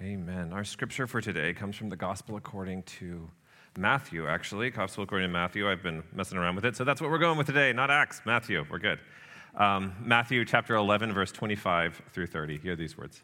Amen. 0.00 0.52
Our 0.52 0.62
scripture 0.62 1.08
for 1.08 1.20
today 1.20 1.52
comes 1.52 1.74
from 1.74 1.88
the 1.88 1.96
Gospel 1.96 2.36
according 2.36 2.84
to 2.84 3.28
Matthew, 3.76 4.28
actually. 4.28 4.70
Gospel 4.70 5.02
according 5.02 5.28
to 5.28 5.32
Matthew. 5.32 5.68
I've 5.68 5.82
been 5.82 6.04
messing 6.14 6.38
around 6.38 6.54
with 6.54 6.64
it, 6.64 6.76
so 6.76 6.84
that's 6.84 7.00
what 7.00 7.10
we're 7.10 7.18
going 7.18 7.36
with 7.36 7.48
today, 7.48 7.72
not 7.72 7.90
Acts. 7.90 8.22
Matthew, 8.24 8.64
we're 8.70 8.78
good. 8.78 9.00
Um, 9.56 9.94
Matthew 10.00 10.44
chapter 10.44 10.76
11, 10.76 11.12
verse 11.12 11.32
25 11.32 12.00
through 12.12 12.28
30. 12.28 12.58
Hear 12.58 12.76
these 12.76 12.96
words. 12.96 13.22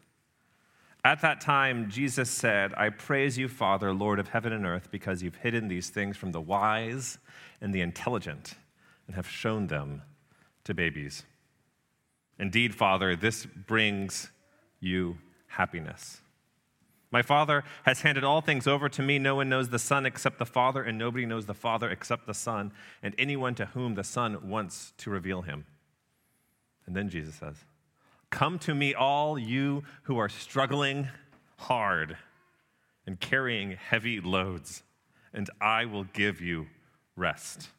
At 1.05 1.21
that 1.21 1.39
time, 1.39 1.89
Jesus 1.89 2.29
said, 2.29 2.73
I 2.73 2.89
praise 2.89 3.37
you, 3.37 3.47
Father, 3.47 3.93
Lord 3.93 4.19
of 4.19 4.27
heaven 4.27 4.51
and 4.51 4.65
earth, 4.65 4.89
because 4.91 5.23
you've 5.23 5.35
hidden 5.35 5.69
these 5.69 5.89
things 5.89 6.17
from 6.17 6.33
the 6.33 6.41
wise 6.41 7.19
and 7.61 7.73
the 7.73 7.79
intelligent 7.79 8.55
and 9.07 9.15
have 9.15 9.29
shown 9.29 9.67
them 9.67 10.01
to 10.65 10.73
babies. 10.73 11.23
Indeed, 12.37 12.75
Father, 12.75 13.15
this 13.15 13.45
brings 13.45 14.29
you 14.81 15.19
happiness. 15.47 16.19
My 17.15 17.21
Father 17.21 17.63
has 17.83 18.01
handed 18.01 18.25
all 18.25 18.41
things 18.41 18.67
over 18.67 18.89
to 18.89 19.01
me. 19.01 19.19
No 19.19 19.35
one 19.35 19.47
knows 19.47 19.69
the 19.69 19.79
Son 19.79 20.05
except 20.05 20.37
the 20.37 20.45
Father, 20.45 20.83
and 20.83 20.97
nobody 20.97 21.25
knows 21.25 21.45
the 21.45 21.53
Father 21.53 21.89
except 21.89 22.27
the 22.27 22.33
Son, 22.33 22.73
and 23.01 23.15
anyone 23.17 23.55
to 23.55 23.67
whom 23.67 23.95
the 23.95 24.03
Son 24.03 24.49
wants 24.49 24.91
to 24.97 25.09
reveal 25.09 25.43
him. 25.43 25.63
And 26.85 26.93
then 26.93 27.07
Jesus 27.07 27.35
says, 27.35 27.55
Come 28.31 28.59
to 28.59 28.75
me, 28.75 28.93
all 28.93 29.39
you 29.39 29.85
who 30.03 30.17
are 30.17 30.27
struggling 30.27 31.07
hard 31.59 32.17
and 33.07 33.17
carrying 33.17 33.71
heavy 33.71 34.19
loads, 34.19 34.83
and 35.33 35.49
I 35.61 35.85
will 35.85 36.03
give 36.03 36.41
you 36.41 36.67
rest. 37.15 37.69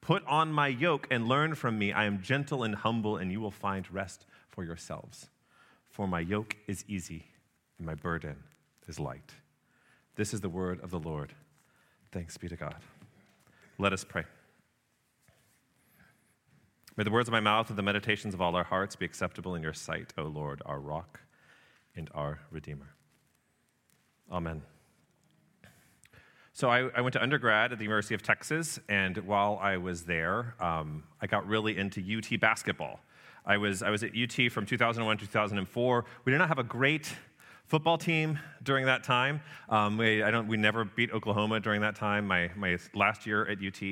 Put 0.00 0.26
on 0.26 0.52
my 0.52 0.66
yoke 0.66 1.06
and 1.12 1.28
learn 1.28 1.54
from 1.54 1.78
me. 1.78 1.92
I 1.92 2.06
am 2.06 2.22
gentle 2.22 2.64
and 2.64 2.74
humble, 2.74 3.18
and 3.18 3.30
you 3.30 3.40
will 3.40 3.52
find 3.52 3.88
rest 3.92 4.26
for 4.48 4.64
yourselves. 4.64 5.28
For 5.88 6.08
my 6.08 6.18
yoke 6.18 6.56
is 6.66 6.84
easy, 6.88 7.26
and 7.78 7.86
my 7.86 7.94
burden 7.94 8.34
is 8.88 8.98
light. 8.98 9.32
This 10.16 10.34
is 10.34 10.40
the 10.40 10.48
word 10.48 10.80
of 10.82 10.90
the 10.90 10.98
Lord. 10.98 11.32
Thanks 12.10 12.36
be 12.36 12.48
to 12.48 12.56
God. 12.56 12.76
Let 13.78 13.92
us 13.92 14.02
pray. 14.02 14.24
May 16.96 17.04
the 17.04 17.12
words 17.12 17.28
of 17.28 17.32
my 17.32 17.40
mouth 17.40 17.68
and 17.68 17.78
the 17.78 17.82
meditations 17.82 18.34
of 18.34 18.40
all 18.40 18.56
our 18.56 18.64
hearts 18.64 18.96
be 18.96 19.04
acceptable 19.04 19.54
in 19.54 19.62
your 19.62 19.72
sight, 19.72 20.12
O 20.18 20.24
Lord, 20.24 20.62
our 20.66 20.80
rock 20.80 21.20
and 21.94 22.10
our 22.12 22.40
Redeemer. 22.50 22.88
Amen. 24.32 24.62
So 26.52 26.68
I, 26.68 26.88
I, 26.96 27.02
went 27.02 27.12
to 27.12 27.22
undergrad 27.22 27.70
at 27.70 27.78
the 27.78 27.84
University 27.84 28.16
of 28.16 28.22
Texas, 28.24 28.80
and 28.88 29.16
while 29.18 29.60
I 29.62 29.76
was 29.76 30.02
there, 30.02 30.56
um, 30.58 31.04
I 31.20 31.28
got 31.28 31.46
really 31.46 31.78
into 31.78 32.00
UT 32.00 32.40
basketball. 32.40 32.98
I 33.46 33.58
was, 33.58 33.80
I 33.80 33.90
was 33.90 34.02
at 34.02 34.10
UT 34.10 34.50
from 34.50 34.66
2001 34.66 35.18
to 35.18 35.26
2004. 35.26 36.04
We 36.24 36.32
did 36.32 36.38
not 36.38 36.48
have 36.48 36.58
a 36.58 36.64
great 36.64 37.14
football 37.68 37.98
team 37.98 38.38
during 38.62 38.86
that 38.86 39.04
time. 39.04 39.40
Um, 39.68 39.98
we, 39.98 40.22
I 40.22 40.30
don't, 40.30 40.48
we 40.48 40.56
never 40.56 40.84
beat 40.84 41.12
Oklahoma 41.12 41.60
during 41.60 41.82
that 41.82 41.94
time, 41.94 42.26
my, 42.26 42.50
my 42.56 42.78
last 42.94 43.26
year 43.26 43.46
at 43.46 43.58
UT. 43.58 43.82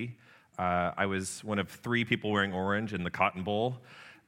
Uh, 0.59 0.95
I 0.97 1.05
was 1.05 1.45
one 1.45 1.59
of 1.59 1.69
three 1.69 2.05
people 2.05 2.33
wearing 2.33 2.55
orange 2.55 2.95
in 2.95 3.05
the 3.05 3.11
Cotton 3.11 3.43
Bowl 3.43 3.77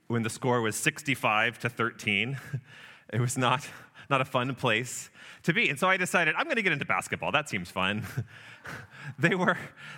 when 0.09 0.23
the 0.23 0.31
score 0.31 0.61
was 0.61 0.77
65 0.77 1.59
to 1.61 1.71
13. 1.71 2.39
it 3.13 3.21
was 3.21 3.39
not, 3.39 3.67
not 4.11 4.21
a 4.21 4.25
fun 4.27 4.55
place 4.55 5.09
to 5.45 5.55
be. 5.55 5.71
And 5.71 5.79
so 5.79 5.89
I 5.89 5.97
decided 5.97 6.35
I'm 6.37 6.45
going 6.45 6.57
to 6.57 6.63
get 6.63 6.73
into 6.73 6.85
basketball. 6.85 7.33
That 7.33 7.49
seems 7.49 7.71
fun. 7.71 8.07
they 9.19 9.35
were, 9.35 9.57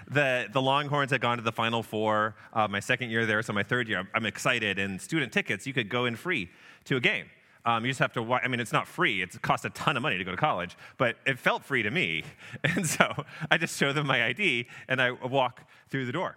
the, 0.09 0.47
the 0.53 0.63
Longhorns 0.63 1.11
had 1.11 1.21
gone 1.21 1.39
to 1.39 1.43
the 1.43 1.51
Final 1.51 1.83
Four 1.83 2.37
uh, 2.53 2.69
my 2.69 2.79
second 2.79 3.11
year 3.11 3.27
there, 3.27 3.43
so 3.43 3.53
my 3.53 3.65
third 3.65 3.89
year, 3.89 3.99
I'm, 3.99 4.09
I'm 4.15 4.27
excited. 4.27 4.79
And 4.79 5.01
student 5.01 5.33
tickets, 5.33 5.67
you 5.67 5.73
could 5.73 5.89
go 5.89 6.05
in 6.05 6.15
free 6.15 6.51
to 6.85 6.97
a 6.97 7.01
game. 7.01 7.27
Um, 7.65 7.85
you 7.85 7.91
just 7.91 8.01
have 8.01 8.13
to, 8.15 8.33
I 8.35 8.49
mean, 8.49 8.61
it's 8.61 8.73
not 8.73 8.89
free. 8.89 9.23
It 9.23 9.41
costs 9.43 9.65
a 9.65 9.71
ton 9.71 9.97
of 9.97 10.03
money 10.03 10.17
to 10.19 10.25
go 10.25 10.31
to 10.31 10.37
college, 10.37 10.77
but 10.97 11.17
it 11.27 11.39
felt 11.39 11.65
free 11.65 11.83
to 11.83 11.91
me. 11.91 12.25
And 12.65 12.87
so 12.87 13.25
I 13.51 13.59
just 13.59 13.79
show 13.79 13.93
them 13.93 14.07
my 14.07 14.25
ID 14.25 14.67
and 14.89 15.01
I 15.01 15.11
walk 15.11 15.69
through 15.89 16.07
the 16.07 16.13
door. 16.13 16.37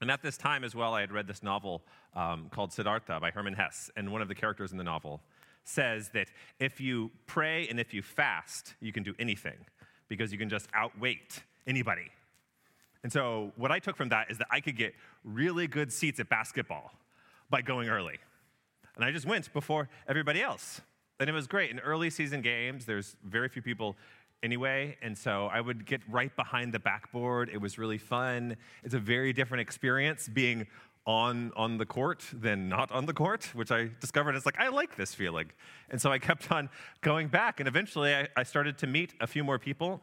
And 0.00 0.10
at 0.10 0.22
this 0.22 0.36
time 0.36 0.64
as 0.64 0.74
well, 0.74 0.94
I 0.94 1.00
had 1.00 1.12
read 1.12 1.26
this 1.26 1.42
novel 1.42 1.82
um, 2.14 2.48
called 2.50 2.72
Siddhartha 2.72 3.20
by 3.20 3.30
Hermann 3.30 3.54
Hesse. 3.54 3.90
And 3.96 4.12
one 4.12 4.22
of 4.22 4.28
the 4.28 4.34
characters 4.34 4.72
in 4.72 4.78
the 4.78 4.84
novel 4.84 5.20
says 5.64 6.10
that 6.14 6.28
if 6.58 6.80
you 6.80 7.10
pray 7.26 7.68
and 7.68 7.78
if 7.78 7.92
you 7.92 8.02
fast, 8.02 8.74
you 8.80 8.92
can 8.92 9.02
do 9.02 9.14
anything 9.18 9.58
because 10.08 10.32
you 10.32 10.38
can 10.38 10.48
just 10.48 10.68
outweight 10.72 11.42
anybody. 11.66 12.08
And 13.02 13.12
so 13.12 13.52
what 13.56 13.70
I 13.70 13.78
took 13.78 13.96
from 13.96 14.08
that 14.10 14.30
is 14.30 14.38
that 14.38 14.48
I 14.50 14.60
could 14.60 14.76
get 14.76 14.94
really 15.24 15.66
good 15.66 15.92
seats 15.92 16.20
at 16.20 16.28
basketball 16.28 16.92
by 17.48 17.62
going 17.62 17.88
early. 17.88 18.18
And 19.00 19.08
I 19.08 19.12
just 19.12 19.24
went 19.24 19.50
before 19.54 19.88
everybody 20.06 20.42
else. 20.42 20.82
And 21.20 21.30
it 21.30 21.32
was 21.32 21.46
great. 21.46 21.70
In 21.70 21.78
early 21.78 22.10
season 22.10 22.42
games, 22.42 22.84
there's 22.84 23.16
very 23.24 23.48
few 23.48 23.62
people 23.62 23.96
anyway. 24.42 24.98
And 25.00 25.16
so 25.16 25.46
I 25.46 25.62
would 25.62 25.86
get 25.86 26.02
right 26.06 26.34
behind 26.36 26.74
the 26.74 26.80
backboard. 26.80 27.48
It 27.50 27.62
was 27.62 27.78
really 27.78 27.96
fun. 27.96 28.58
It's 28.84 28.92
a 28.92 28.98
very 28.98 29.32
different 29.32 29.62
experience 29.62 30.28
being 30.28 30.66
on, 31.06 31.50
on 31.56 31.78
the 31.78 31.86
court 31.86 32.26
than 32.30 32.68
not 32.68 32.92
on 32.92 33.06
the 33.06 33.14
court, 33.14 33.48
which 33.54 33.72
I 33.72 33.88
discovered 34.00 34.36
is 34.36 34.44
like, 34.44 34.60
I 34.60 34.68
like 34.68 34.96
this 34.96 35.14
feeling. 35.14 35.50
And 35.88 35.98
so 35.98 36.12
I 36.12 36.18
kept 36.18 36.52
on 36.52 36.68
going 37.00 37.28
back. 37.28 37.58
And 37.58 37.66
eventually 37.66 38.14
I, 38.14 38.28
I 38.36 38.42
started 38.42 38.76
to 38.78 38.86
meet 38.86 39.14
a 39.22 39.26
few 39.26 39.42
more 39.42 39.58
people. 39.58 40.02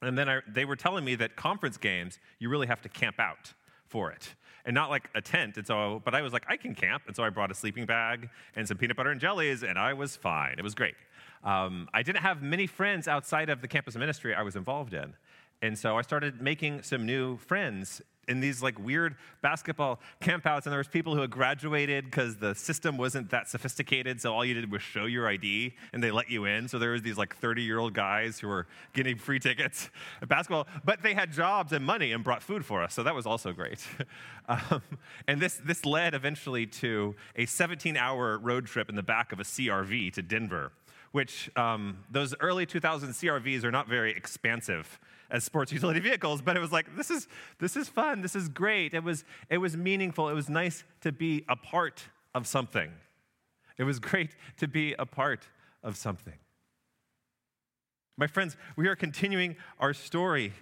And 0.00 0.16
then 0.16 0.30
I, 0.30 0.40
they 0.48 0.64
were 0.64 0.76
telling 0.76 1.04
me 1.04 1.14
that 1.16 1.36
conference 1.36 1.76
games, 1.76 2.18
you 2.38 2.48
really 2.48 2.68
have 2.68 2.80
to 2.80 2.88
camp 2.88 3.20
out 3.20 3.52
for 3.94 4.10
it 4.10 4.34
and 4.64 4.74
not 4.74 4.90
like 4.90 5.08
a 5.14 5.20
tent. 5.20 5.56
And 5.56 5.64
so, 5.64 6.02
but 6.04 6.16
I 6.16 6.20
was 6.20 6.32
like, 6.32 6.46
I 6.48 6.56
can 6.56 6.74
camp. 6.74 7.04
And 7.06 7.14
so 7.14 7.22
I 7.22 7.30
brought 7.30 7.52
a 7.52 7.54
sleeping 7.54 7.86
bag 7.86 8.28
and 8.56 8.66
some 8.66 8.76
peanut 8.76 8.96
butter 8.96 9.12
and 9.12 9.20
jellies, 9.20 9.62
and 9.62 9.78
I 9.78 9.92
was 9.92 10.16
fine. 10.16 10.56
It 10.58 10.64
was 10.64 10.74
great. 10.74 10.96
Um, 11.44 11.88
I 11.94 12.02
didn't 12.02 12.22
have 12.22 12.42
many 12.42 12.66
friends 12.66 13.06
outside 13.06 13.50
of 13.50 13.60
the 13.60 13.68
campus 13.68 13.94
ministry 13.94 14.34
I 14.34 14.42
was 14.42 14.56
involved 14.56 14.94
in. 14.94 15.14
And 15.62 15.78
so 15.78 15.96
I 15.96 16.02
started 16.02 16.42
making 16.42 16.82
some 16.82 17.06
new 17.06 17.36
friends 17.36 18.02
in 18.28 18.40
these 18.40 18.62
like 18.62 18.78
weird 18.78 19.16
basketball 19.42 20.00
campouts, 20.20 20.64
and 20.64 20.72
there 20.72 20.78
was 20.78 20.88
people 20.88 21.14
who 21.14 21.20
had 21.20 21.30
graduated 21.30 22.04
because 22.04 22.36
the 22.36 22.54
system 22.54 22.96
wasn't 22.96 23.30
that 23.30 23.48
sophisticated. 23.48 24.20
So 24.20 24.34
all 24.34 24.44
you 24.44 24.54
did 24.54 24.70
was 24.70 24.82
show 24.82 25.06
your 25.06 25.28
ID, 25.28 25.74
and 25.92 26.02
they 26.02 26.10
let 26.10 26.30
you 26.30 26.44
in. 26.44 26.68
So 26.68 26.78
there 26.78 26.92
was 26.92 27.02
these 27.02 27.18
like 27.18 27.36
30 27.36 27.62
year 27.62 27.78
old 27.78 27.94
guys 27.94 28.38
who 28.38 28.48
were 28.48 28.66
getting 28.92 29.16
free 29.16 29.38
tickets 29.38 29.90
at 30.22 30.28
basketball, 30.28 30.66
but 30.84 31.02
they 31.02 31.14
had 31.14 31.32
jobs 31.32 31.72
and 31.72 31.84
money 31.84 32.12
and 32.12 32.24
brought 32.24 32.42
food 32.42 32.64
for 32.64 32.82
us. 32.82 32.94
So 32.94 33.02
that 33.02 33.14
was 33.14 33.26
also 33.26 33.52
great. 33.52 33.86
um, 34.48 34.82
and 35.26 35.40
this 35.40 35.60
this 35.64 35.84
led 35.84 36.14
eventually 36.14 36.66
to 36.66 37.14
a 37.36 37.46
17 37.46 37.96
hour 37.96 38.38
road 38.38 38.66
trip 38.66 38.88
in 38.88 38.96
the 38.96 39.02
back 39.02 39.32
of 39.32 39.40
a 39.40 39.44
CRV 39.44 40.12
to 40.12 40.22
Denver. 40.22 40.72
Which 41.14 41.48
um, 41.56 41.98
those 42.10 42.34
early 42.40 42.66
2000 42.66 43.10
CRVs 43.10 43.62
are 43.62 43.70
not 43.70 43.88
very 43.88 44.10
expansive 44.10 44.98
as 45.30 45.44
sports 45.44 45.70
utility 45.78 46.00
vehicles, 46.00 46.42
but 46.42 46.56
it 46.56 46.60
was 46.60 46.72
like, 46.72 46.96
this 46.96 47.08
is, 47.08 47.28
this 47.60 47.76
is 47.76 47.88
fun, 47.88 48.20
this 48.20 48.34
is 48.34 48.48
great. 48.48 48.94
It 48.94 49.04
was, 49.04 49.24
it 49.48 49.58
was 49.58 49.76
meaningful, 49.76 50.28
it 50.28 50.34
was 50.34 50.48
nice 50.48 50.82
to 51.02 51.12
be 51.12 51.44
a 51.48 51.54
part 51.54 52.02
of 52.34 52.48
something. 52.48 52.90
It 53.78 53.84
was 53.84 54.00
great 54.00 54.34
to 54.56 54.66
be 54.66 54.96
a 54.98 55.06
part 55.06 55.46
of 55.84 55.96
something. 55.96 56.34
My 58.16 58.26
friends, 58.26 58.56
we 58.74 58.88
are 58.88 58.96
continuing 58.96 59.54
our 59.78 59.94
story, 59.94 60.52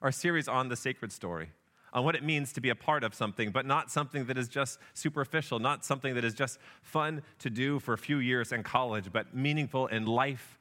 our 0.00 0.10
series 0.10 0.48
on 0.48 0.68
the 0.68 0.76
sacred 0.76 1.12
story, 1.12 1.50
on 1.92 2.04
what 2.04 2.14
it 2.14 2.22
means 2.22 2.52
to 2.54 2.60
be 2.60 2.70
a 2.70 2.74
part 2.74 3.04
of 3.04 3.14
something, 3.14 3.50
but 3.50 3.66
not 3.66 3.90
something 3.90 4.24
that 4.26 4.38
is 4.38 4.48
just 4.48 4.78
superficial, 4.94 5.58
not 5.58 5.84
something 5.84 6.14
that 6.14 6.24
is 6.24 6.34
just 6.34 6.58
fun 6.82 7.22
to 7.38 7.50
do 7.50 7.78
for 7.78 7.92
a 7.92 7.98
few 7.98 8.18
years 8.18 8.52
in 8.52 8.62
college, 8.62 9.12
but 9.12 9.34
meaningful 9.34 9.86
and 9.86 10.08
life 10.08 10.58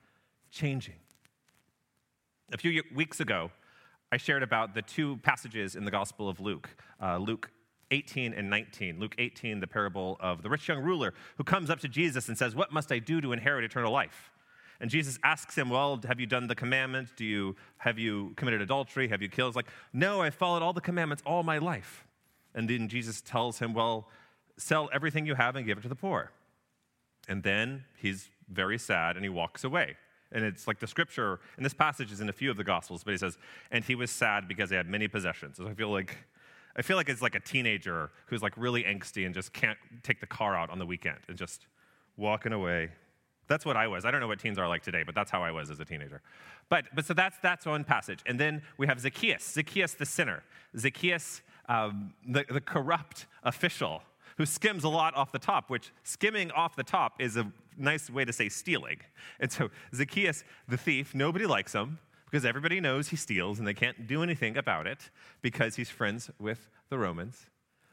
changing. 0.51 0.95
A 2.53 2.57
few 2.57 2.83
weeks 2.93 3.19
ago, 3.19 3.51
I 4.11 4.17
shared 4.17 4.43
about 4.43 4.73
the 4.73 4.81
two 4.81 5.17
passages 5.17 5.75
in 5.75 5.85
the 5.85 5.91
Gospel 5.91 6.27
of 6.27 6.39
Luke 6.39 6.69
uh, 7.01 7.17
Luke 7.17 7.49
18 7.91 8.33
and 8.33 8.49
19. 8.49 8.99
Luke 8.99 9.15
18, 9.17 9.59
the 9.59 9.67
parable 9.67 10.17
of 10.19 10.41
the 10.41 10.49
rich 10.49 10.67
young 10.67 10.81
ruler 10.81 11.13
who 11.37 11.43
comes 11.43 11.69
up 11.69 11.79
to 11.81 11.87
Jesus 11.87 12.29
and 12.29 12.37
says, 12.37 12.55
What 12.55 12.71
must 12.71 12.91
I 12.91 12.99
do 12.99 13.21
to 13.21 13.33
inherit 13.33 13.63
eternal 13.63 13.91
life? 13.91 14.31
And 14.81 14.89
Jesus 14.89 15.19
asks 15.23 15.55
him, 15.55 15.69
Well, 15.69 16.01
have 16.07 16.19
you 16.19 16.25
done 16.25 16.47
the 16.47 16.55
commandments? 16.55 17.13
Do 17.15 17.23
you, 17.23 17.55
have 17.77 17.99
you 17.99 18.33
committed 18.35 18.61
adultery? 18.61 19.07
Have 19.07 19.21
you 19.21 19.29
killed? 19.29 19.51
He's 19.51 19.55
like, 19.55 19.69
No, 19.93 20.21
I 20.21 20.31
followed 20.31 20.63
all 20.63 20.73
the 20.73 20.81
commandments 20.81 21.21
all 21.25 21.43
my 21.43 21.59
life. 21.59 22.05
And 22.55 22.67
then 22.67 22.89
Jesus 22.89 23.21
tells 23.21 23.59
him, 23.59 23.73
Well, 23.73 24.09
sell 24.57 24.89
everything 24.91 25.25
you 25.25 25.35
have 25.35 25.55
and 25.55 25.65
give 25.65 25.77
it 25.77 25.81
to 25.81 25.87
the 25.87 25.95
poor. 25.95 26.31
And 27.27 27.43
then 27.43 27.85
he's 27.95 28.29
very 28.49 28.79
sad 28.79 29.15
and 29.15 29.23
he 29.23 29.29
walks 29.29 29.63
away. 29.63 29.95
And 30.31 30.43
it's 30.43 30.67
like 30.67 30.79
the 30.79 30.87
scripture, 30.87 31.39
and 31.57 31.65
this 31.65 31.73
passage 31.73 32.11
is 32.11 32.21
in 32.21 32.29
a 32.29 32.33
few 32.33 32.49
of 32.49 32.57
the 32.57 32.63
Gospels, 32.63 33.03
but 33.03 33.11
he 33.11 33.17
says, 33.17 33.37
and 33.69 33.83
he 33.83 33.95
was 33.95 34.09
sad 34.09 34.47
because 34.47 34.69
he 34.69 34.75
had 34.75 34.87
many 34.87 35.07
possessions. 35.07 35.57
So 35.57 35.67
I 35.67 35.73
feel 35.73 35.89
like, 35.89 36.17
I 36.75 36.81
feel 36.81 36.95
like 36.95 37.09
it's 37.09 37.21
like 37.21 37.35
a 37.35 37.39
teenager 37.39 38.11
who's 38.27 38.41
like 38.41 38.53
really 38.55 38.83
angsty 38.83 39.25
and 39.25 39.35
just 39.35 39.51
can't 39.51 39.77
take 40.03 40.21
the 40.21 40.27
car 40.27 40.55
out 40.55 40.69
on 40.69 40.79
the 40.79 40.85
weekend 40.85 41.19
and 41.27 41.37
just 41.37 41.67
walking 42.15 42.53
away. 42.53 42.91
That's 43.51 43.65
what 43.65 43.75
I 43.75 43.85
was. 43.89 44.05
I 44.05 44.11
don't 44.11 44.21
know 44.21 44.29
what 44.29 44.39
teens 44.39 44.57
are 44.57 44.67
like 44.69 44.81
today, 44.81 45.03
but 45.05 45.13
that's 45.13 45.29
how 45.29 45.43
I 45.43 45.51
was 45.51 45.69
as 45.69 45.81
a 45.81 45.83
teenager. 45.83 46.21
But, 46.69 46.85
but 46.95 47.05
so 47.05 47.13
that's, 47.13 47.37
that's 47.39 47.65
one 47.65 47.83
passage. 47.83 48.21
And 48.25 48.39
then 48.39 48.61
we 48.77 48.87
have 48.87 48.97
Zacchaeus, 48.97 49.43
Zacchaeus 49.43 49.93
the 49.93 50.05
sinner, 50.05 50.41
Zacchaeus, 50.77 51.41
um, 51.67 52.13
the, 52.25 52.45
the 52.49 52.61
corrupt 52.61 53.27
official 53.43 54.03
who 54.37 54.45
skims 54.45 54.85
a 54.85 54.89
lot 54.89 55.13
off 55.15 55.33
the 55.33 55.39
top, 55.39 55.69
which 55.69 55.91
skimming 56.03 56.49
off 56.51 56.77
the 56.77 56.83
top 56.83 57.19
is 57.19 57.35
a 57.35 57.51
nice 57.77 58.09
way 58.09 58.23
to 58.23 58.31
say 58.31 58.47
stealing. 58.47 59.01
And 59.41 59.51
so 59.51 59.69
Zacchaeus, 59.93 60.45
the 60.69 60.77
thief, 60.77 61.13
nobody 61.13 61.45
likes 61.45 61.73
him 61.73 61.99
because 62.23 62.45
everybody 62.45 62.79
knows 62.79 63.09
he 63.09 63.17
steals 63.17 63.59
and 63.59 63.67
they 63.67 63.73
can't 63.73 64.07
do 64.07 64.23
anything 64.23 64.55
about 64.55 64.87
it 64.87 65.09
because 65.41 65.75
he's 65.75 65.89
friends 65.89 66.31
with 66.39 66.69
the 66.87 66.97
Romans. 66.97 67.47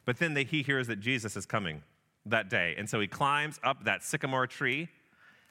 But 0.05 0.21
then 0.21 0.35
they, 0.35 0.45
he 0.45 0.63
hears 0.63 0.87
that 0.87 1.01
Jesus 1.01 1.37
is 1.37 1.47
coming 1.47 1.83
that 2.27 2.49
day. 2.49 2.77
And 2.79 2.89
so 2.89 3.01
he 3.01 3.09
climbs 3.09 3.59
up 3.65 3.83
that 3.85 4.05
sycamore 4.05 4.47
tree 4.47 4.89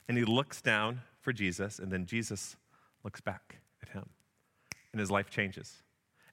and 0.07 0.17
he 0.17 0.25
looks 0.25 0.61
down 0.61 1.01
for 1.21 1.33
Jesus, 1.33 1.79
and 1.79 1.91
then 1.91 2.05
Jesus 2.05 2.55
looks 3.03 3.21
back 3.21 3.59
at 3.81 3.89
him. 3.89 4.09
And 4.91 4.99
his 4.99 5.11
life 5.11 5.29
changes. 5.29 5.83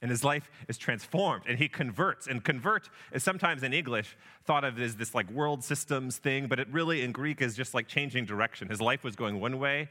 And 0.00 0.10
his 0.10 0.22
life 0.22 0.50
is 0.68 0.76
transformed 0.76 1.44
and 1.48 1.58
he 1.58 1.66
converts. 1.66 2.26
And 2.26 2.44
convert 2.44 2.90
is 3.12 3.22
sometimes 3.22 3.62
in 3.62 3.72
english 3.72 4.16
thought 4.44 4.62
of 4.62 4.78
as 4.78 4.96
this 4.96 5.14
like 5.14 5.30
world 5.30 5.64
systems 5.64 6.18
thing 6.18 6.46
but 6.46 6.58
it 6.58 6.68
really 6.70 7.02
in 7.02 7.10
greek 7.10 7.40
is 7.40 7.56
just 7.56 7.72
like 7.72 7.88
changing 7.88 8.26
direction. 8.26 8.68
His 8.68 8.82
life 8.82 9.02
was 9.02 9.16
going 9.16 9.40
one 9.40 9.58
way 9.58 9.88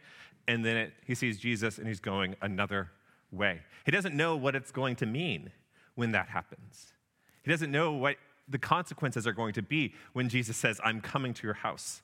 and 0.47 0.63
then 0.63 0.77
it, 0.77 0.93
he 1.05 1.15
sees 1.15 1.39
jesus 1.39 1.79
and 1.79 1.87
he's 1.87 1.99
going 1.99 2.35
another 2.43 2.91
way. 3.31 3.61
He 3.85 3.91
doesn't 3.91 4.15
know 4.15 4.35
what 4.35 4.55
it's 4.55 4.71
going 4.71 4.97
to 4.97 5.07
mean 5.07 5.51
when 5.95 6.11
that 6.11 6.29
happens. 6.29 6.93
He 7.41 7.49
doesn't 7.49 7.71
know 7.71 7.93
what 7.93 8.17
the 8.47 8.59
consequences 8.59 9.25
are 9.25 9.33
going 9.33 9.53
to 9.53 9.61
be 9.61 9.93
when 10.13 10.29
jesus 10.29 10.57
says 10.57 10.79
i'm 10.83 11.01
coming 11.01 11.33
to 11.33 11.47
your 11.47 11.53
house 11.53 12.01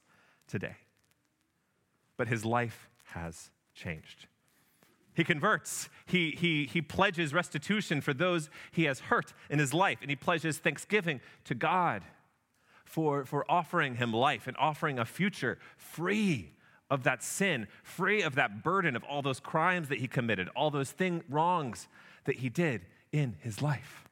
today 0.48 0.76
but 2.20 2.28
his 2.28 2.46
life 2.46 2.88
has 3.16 3.50
changed 3.74 4.28
he 5.20 5.26
converts. 5.26 5.90
He, 6.06 6.32
he, 6.32 6.66
he 6.66 6.82
pledges 6.82 7.34
restitution 7.34 8.00
for 8.00 8.14
those 8.14 8.50
he 8.72 8.86
has 8.86 9.02
hurt 9.02 9.34
in 9.50 9.60
his 9.60 9.74
life, 9.74 9.98
and 10.02 10.10
he 10.10 10.16
pledges 10.16 10.60
thanksgiving 10.60 11.20
to 11.44 11.54
God 11.54 12.04
for, 12.86 13.26
for 13.26 13.46
offering 13.52 13.96
him 13.96 14.14
life 14.14 14.48
and 14.48 14.56
offering 14.58 14.98
a 14.98 15.04
future 15.04 15.60
free 15.76 16.54
of 16.90 17.04
that 17.04 17.22
sin, 17.22 17.68
free 17.84 18.22
of 18.22 18.36
that 18.36 18.64
burden 18.64 18.96
of 18.96 19.04
all 19.04 19.22
those 19.22 19.42
crimes 19.42 19.90
that 19.90 20.00
he 20.00 20.08
committed, 20.08 20.48
all 20.56 20.72
those 20.72 20.92
thing, 20.92 21.22
wrongs 21.28 21.90
that 22.24 22.38
he 22.38 22.48
did 22.48 22.86
in 23.12 23.36
his 23.42 23.62
life. 23.62 24.08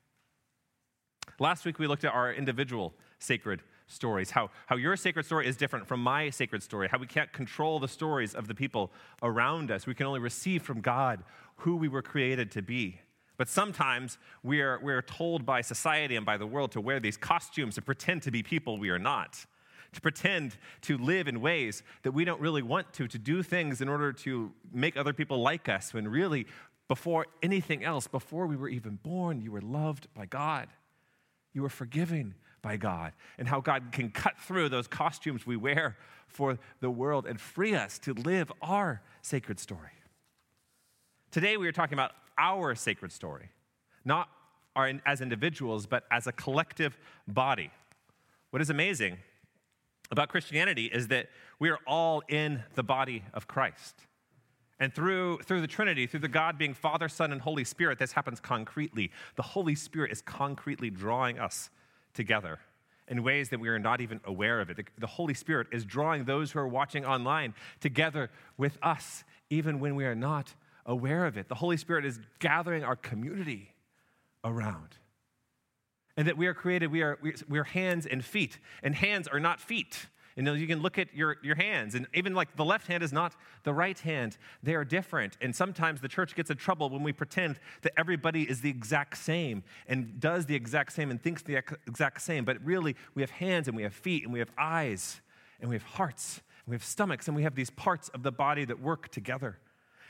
Last 1.39 1.63
week, 1.63 1.80
we 1.80 1.88
looked 1.88 2.03
at 2.03 2.13
our 2.13 2.33
individual 2.33 2.94
sacred 3.18 3.62
stories, 3.88 4.31
how, 4.31 4.50
how 4.66 4.75
your 4.75 4.95
sacred 4.95 5.25
story 5.25 5.48
is 5.48 5.57
different 5.57 5.88
from 5.88 6.01
my 6.01 6.30
sacred 6.30 6.62
story, 6.62 6.89
how 6.89 6.98
we 6.98 7.07
can't 7.07 7.31
control 7.31 7.80
the 7.80 7.88
stories 7.88 8.36
of 8.36 8.48
the 8.48 8.54
people 8.54 8.92
around 9.24 9.72
us. 9.72 9.88
We 9.88 9.95
can 9.95 10.06
only 10.06 10.19
receive 10.19 10.62
from 10.62 10.81
God 10.81 11.24
who 11.57 11.75
we 11.78 11.88
were 11.88 12.01
created 12.01 12.51
to 12.51 12.62
be. 12.62 13.00
But 13.38 13.48
sometimes 13.48 14.18
we 14.44 14.62
are, 14.62 14.80
we 14.84 14.94
are 14.94 15.01
told 15.01 15.45
by 15.45 15.62
society 15.62 16.16
and 16.16 16.25
by 16.25 16.38
the 16.38 16.48
world 16.48 16.72
to 16.74 16.81
wear 16.81 17.00
these 17.00 17.18
costumes 17.18 17.75
to 17.75 17.81
pretend 17.81 18.24
to 18.24 18.31
be 18.31 18.44
people 18.44 18.78
we 18.78 18.89
are 18.89 19.00
not, 19.00 19.45
to 19.94 20.01
pretend 20.01 20.57
to 20.81 20.98
live 20.98 21.28
in 21.28 21.39
ways 21.39 21.84
that 22.04 22.12
we 22.12 22.25
don't 22.25 22.42
really 22.42 22.63
want 22.63 22.92
to, 22.94 23.07
to 23.07 23.18
do 23.18 23.42
things 23.44 23.80
in 23.80 23.88
order 23.88 24.12
to 24.12 24.51
make 24.74 24.98
other 24.98 25.13
people 25.13 25.42
like 25.42 25.69
us, 25.69 25.94
when 25.94 26.07
really, 26.07 26.45
before 26.88 27.28
anything 27.44 27.84
else, 27.84 28.07
before 28.07 28.48
we 28.48 28.56
were 28.56 28.69
even 28.69 28.95
born, 29.04 29.42
you 29.42 29.51
were 29.51 29.62
loved 29.62 30.07
by 30.16 30.25
God. 30.25 30.68
You 31.54 31.62
were 31.62 31.69
forgiven 31.69 32.36
by 32.67 32.75
God 32.75 33.13
and 33.37 33.47
how 33.47 33.61
God 33.61 33.93
can 33.93 34.09
cut 34.09 34.37
through 34.37 34.67
those 34.67 34.87
costumes 34.87 35.47
we 35.47 35.55
wear 35.55 35.95
for 36.27 36.59
the 36.81 36.89
world 36.89 37.25
and 37.25 37.39
free 37.39 37.73
us 37.73 37.97
to 37.99 38.13
live 38.13 38.51
our 38.61 39.01
sacred 39.21 39.57
story. 39.57 39.95
Today, 41.31 41.55
we 41.55 41.65
are 41.69 41.71
talking 41.71 41.93
about 41.93 42.11
our 42.37 42.75
sacred 42.75 43.13
story, 43.13 43.51
not 44.03 44.27
our, 44.75 44.91
as 45.05 45.21
individuals, 45.21 45.85
but 45.85 46.03
as 46.11 46.27
a 46.27 46.33
collective 46.33 46.97
body. 47.25 47.71
What 48.49 48.61
is 48.61 48.69
amazing 48.69 49.15
about 50.11 50.27
Christianity 50.27 50.87
is 50.87 51.07
that 51.07 51.27
we 51.59 51.69
are 51.69 51.79
all 51.87 52.21
in 52.27 52.63
the 52.75 52.83
body 52.83 53.23
of 53.33 53.47
Christ. 53.47 53.95
And 54.77 54.93
through, 54.93 55.39
through 55.39 55.61
the 55.61 55.67
Trinity, 55.67 56.05
through 56.05 56.19
the 56.19 56.27
God 56.27 56.57
being 56.57 56.73
Father, 56.73 57.07
Son, 57.07 57.31
and 57.31 57.41
Holy 57.41 57.63
Spirit, 57.63 57.97
this 57.97 58.11
happens 58.11 58.41
concretely. 58.41 59.09
The 59.37 59.41
Holy 59.41 59.73
Spirit 59.73 60.11
is 60.11 60.21
concretely 60.21 60.89
drawing 60.89 61.39
us 61.39 61.69
together 62.17 62.59
in 63.07 63.23
ways 63.23 63.49
that 63.49 63.59
we 63.61 63.69
are 63.69 63.79
not 63.79 64.01
even 64.01 64.19
aware 64.25 64.59
of 64.59 64.69
it. 64.69 64.75
The, 64.75 64.83
the, 64.97 65.07
Holy 65.07 65.33
Spirit 65.33 65.67
is 65.71 65.85
drawing 65.85 66.25
those 66.25 66.51
who 66.51 66.59
are 66.59 66.67
watching 66.67 67.05
online 67.05 67.53
together 67.79 68.29
with 68.57 68.77
us, 68.83 69.23
even 69.49 69.79
when 69.79 69.95
we 69.95 70.03
are 70.03 70.15
not 70.15 70.53
aware 70.85 71.25
of 71.25 71.37
it. 71.37 71.47
The 71.47 71.55
Holy 71.55 71.77
Spirit 71.77 72.05
is 72.05 72.19
gathering 72.39 72.83
our 72.83 72.97
community 72.97 73.71
around. 74.43 74.97
And 76.17 76.27
that 76.27 76.37
we 76.37 76.47
are 76.47 76.53
created, 76.53 76.91
we 76.91 77.01
are, 77.01 77.17
we 77.47 77.59
are 77.59 77.63
hands 77.63 78.05
and 78.07 78.25
feet. 78.25 78.57
And 78.81 78.95
hands 78.95 79.27
are 79.27 79.39
not 79.39 79.61
feet. 79.61 80.07
You 80.38 80.44
know, 80.44 80.54
you 80.54 80.68
can 80.68 80.84
look 80.84 81.00
at 81.00 81.16
your, 81.16 81.38
your 81.42 81.56
hands, 81.56 81.95
and 81.95 82.06
even 82.13 82.36
like 82.36 82.56
the 82.56 82.63
left 82.63 82.86
hand 82.86 83.01
is 83.01 83.12
not 83.12 83.36
the 83.63 83.74
right 83.74 83.98
hand. 83.98 84.38
They 84.62 84.75
are 84.75 84.86
different. 84.86 85.36
And 85.42 85.56
sometimes 85.56 86.00
the 86.00 86.07
church 86.07 86.36
gets 86.36 86.51
in 86.51 86.57
trouble 86.57 86.92
when 86.92 87.01
we 87.01 87.12
pretend 87.12 87.60
that 87.81 87.94
everybody 87.98 88.44
is 88.44 88.62
the 88.62 88.69
exact 88.69 89.18
same 89.18 89.63
and 89.88 90.19
does 90.19 90.45
the 90.45 90.54
exact 90.54 90.94
same 90.94 91.10
and 91.10 91.19
thinks 91.19 91.42
the 91.42 91.56
exact 91.88 92.22
same. 92.22 92.45
But 92.45 92.63
really, 92.63 92.95
we 93.16 93.24
have 93.24 93.31
hands 93.31 93.68
and 93.68 93.75
we 93.75 93.81
have 93.81 93.95
feet 93.95 94.24
and 94.25 94.31
we 94.31 94.38
have 94.38 94.51
eyes 94.60 95.22
and 95.60 95.69
we 95.72 95.75
have 95.75 95.84
hearts 95.84 96.44
and 96.66 96.72
we 96.72 96.75
have 96.75 96.84
stomachs 96.84 97.28
and 97.28 97.36
we 97.36 97.42
have 97.42 97.56
these 97.56 97.72
parts 97.72 98.10
of 98.10 98.22
the 98.22 98.31
body 98.31 98.63
that 98.66 98.80
work 98.80 99.10
together. 99.10 99.57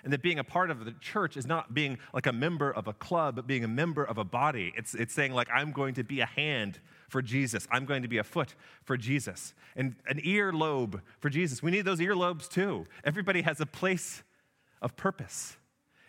And 0.03 0.11
that 0.11 0.21
being 0.21 0.39
a 0.39 0.43
part 0.43 0.71
of 0.71 0.83
the 0.83 0.91
church 0.99 1.37
is 1.37 1.47
not 1.47 1.73
being 1.73 1.99
like 2.13 2.27
a 2.27 2.33
member 2.33 2.69
of 2.69 2.87
a 2.87 2.93
club, 2.93 3.37
but 3.37 3.47
being 3.47 3.63
a 3.63 3.67
member 3.69 4.03
of 4.03 4.17
a 4.17 4.25
body. 4.25 4.73
It's, 4.75 4.93
it's 4.93 5.13
saying, 5.13 5.33
like, 5.33 5.47
I'm 5.53 5.71
going 5.71 5.93
to 5.95 6.03
be 6.03 6.19
a 6.19 6.25
hand 6.25 6.79
for 7.07 7.21
Jesus. 7.21 7.67
I'm 7.71 7.85
going 7.85 8.01
to 8.01 8.07
be 8.07 8.17
a 8.17 8.23
foot 8.23 8.55
for 8.83 8.97
Jesus. 8.97 9.53
And 9.75 9.95
an 10.07 10.19
earlobe 10.19 11.01
for 11.19 11.29
Jesus. 11.29 11.63
We 11.63 11.71
need 11.71 11.85
those 11.85 11.99
earlobes 11.99 12.49
too. 12.49 12.85
Everybody 13.03 13.41
has 13.43 13.61
a 13.61 13.65
place 13.65 14.23
of 14.81 14.95
purpose 14.95 15.57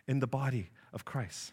in 0.06 0.20
the 0.20 0.26
body 0.26 0.70
of 0.92 1.04
Christ. 1.04 1.52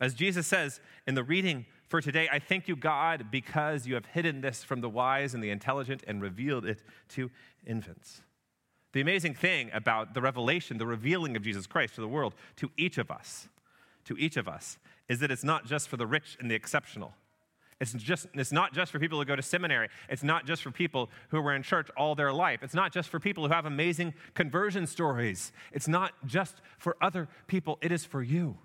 As 0.00 0.14
Jesus 0.14 0.46
says 0.46 0.80
in 1.06 1.14
the 1.14 1.22
reading 1.22 1.66
for 1.88 2.00
today, 2.00 2.28
I 2.32 2.38
thank 2.38 2.68
you, 2.68 2.76
God, 2.76 3.26
because 3.30 3.86
you 3.86 3.94
have 3.94 4.06
hidden 4.06 4.40
this 4.40 4.64
from 4.64 4.80
the 4.80 4.88
wise 4.88 5.34
and 5.34 5.42
the 5.42 5.50
intelligent 5.50 6.02
and 6.06 6.22
revealed 6.22 6.64
it 6.64 6.82
to 7.10 7.30
infants. 7.66 8.22
The 8.92 9.00
amazing 9.00 9.34
thing 9.34 9.70
about 9.72 10.14
the 10.14 10.22
revelation, 10.22 10.78
the 10.78 10.86
revealing 10.86 11.36
of 11.36 11.42
Jesus 11.42 11.66
Christ 11.66 11.96
to 11.96 12.00
the 12.00 12.08
world, 12.08 12.34
to 12.56 12.70
each 12.76 12.98
of 12.98 13.10
us, 13.10 13.48
to 14.04 14.16
each 14.16 14.36
of 14.36 14.48
us, 14.48 14.78
is 15.08 15.20
that 15.20 15.30
it's 15.30 15.44
not 15.44 15.66
just 15.66 15.88
for 15.88 15.96
the 15.96 16.06
rich 16.06 16.36
and 16.40 16.50
the 16.50 16.54
exceptional. 16.54 17.14
It's, 17.80 17.92
just, 17.94 18.26
it's 18.34 18.52
not 18.52 18.74
just 18.74 18.92
for 18.92 18.98
people 18.98 19.18
who 19.18 19.24
go 19.24 19.36
to 19.36 19.42
seminary. 19.42 19.88
It's 20.10 20.22
not 20.22 20.46
just 20.46 20.62
for 20.62 20.70
people 20.70 21.08
who 21.30 21.40
were 21.40 21.54
in 21.54 21.62
church 21.62 21.88
all 21.96 22.14
their 22.14 22.32
life. 22.32 22.62
It's 22.62 22.74
not 22.74 22.92
just 22.92 23.08
for 23.08 23.18
people 23.18 23.46
who 23.46 23.52
have 23.54 23.64
amazing 23.64 24.12
conversion 24.34 24.86
stories. 24.86 25.50
It's 25.72 25.88
not 25.88 26.12
just 26.26 26.56
for 26.78 26.96
other 27.00 27.28
people. 27.46 27.78
It 27.80 27.90
is 27.90 28.04
for 28.04 28.22
you. 28.22 28.58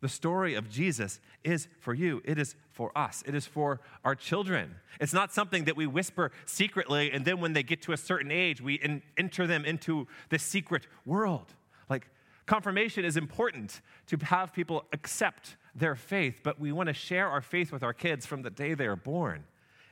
The 0.00 0.08
story 0.08 0.54
of 0.54 0.68
Jesus 0.68 1.20
is 1.44 1.68
for 1.78 1.92
you. 1.92 2.22
It 2.24 2.38
is 2.38 2.56
for 2.72 2.90
us. 2.96 3.22
It 3.26 3.34
is 3.34 3.46
for 3.46 3.80
our 4.02 4.14
children. 4.14 4.74
It's 4.98 5.12
not 5.12 5.32
something 5.32 5.64
that 5.64 5.76
we 5.76 5.86
whisper 5.86 6.32
secretly, 6.44 7.12
and 7.12 7.24
then 7.24 7.38
when 7.38 7.52
they 7.52 7.62
get 7.62 7.82
to 7.82 7.92
a 7.92 7.96
certain 7.96 8.32
age, 8.32 8.60
we 8.60 8.74
in, 8.74 9.02
enter 9.16 9.46
them 9.46 9.64
into 9.64 10.08
the 10.30 10.40
secret 10.40 10.88
world. 11.06 11.54
Like, 11.88 12.08
confirmation 12.46 13.04
is 13.04 13.16
important 13.16 13.80
to 14.08 14.16
have 14.24 14.52
people 14.52 14.84
accept 14.92 15.56
their 15.74 15.94
faith, 15.94 16.40
but 16.42 16.60
we 16.60 16.72
want 16.72 16.88
to 16.88 16.92
share 16.92 17.28
our 17.28 17.40
faith 17.40 17.72
with 17.72 17.82
our 17.82 17.92
kids 17.92 18.26
from 18.26 18.42
the 18.42 18.50
day 18.50 18.74
they 18.74 18.86
are 18.86 18.96
born 18.96 19.44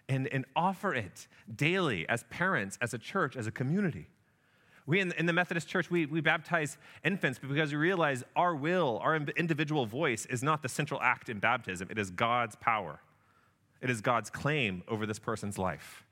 and, 0.09 0.27
and 0.29 0.45
offer 0.57 0.93
it 0.93 1.29
daily 1.55 2.07
as 2.09 2.25
parents, 2.25 2.77
as 2.83 2.93
a 2.93 2.99
church, 2.99 3.37
as 3.37 3.47
a 3.47 3.51
community. 3.51 4.09
We 4.87 4.99
in, 5.01 5.13
in 5.13 5.27
the 5.27 5.33
Methodist 5.33 5.69
Church, 5.69 5.91
we, 5.91 6.07
we 6.07 6.21
baptize 6.21 6.77
infants 7.05 7.39
because 7.39 7.71
we 7.71 7.79
realize 7.79 8.25
our 8.35 8.55
will, 8.55 8.99
our 9.03 9.15
individual 9.15 9.87
voice 9.87 10.27
is 10.27 10.43
not 10.43 10.63
the 10.63 10.69
central 10.69 11.01
act 11.01 11.29
in 11.29 11.39
baptism. 11.39 11.89
It 11.91 11.99
is 11.99 12.11
God's 12.11 12.57
power, 12.57 13.01
it 13.81 13.89
is 13.89 14.01
God's 14.01 14.31
claim 14.31 14.83
over 14.89 15.07
this 15.07 15.19
person's 15.19 15.59
life. 15.59 16.05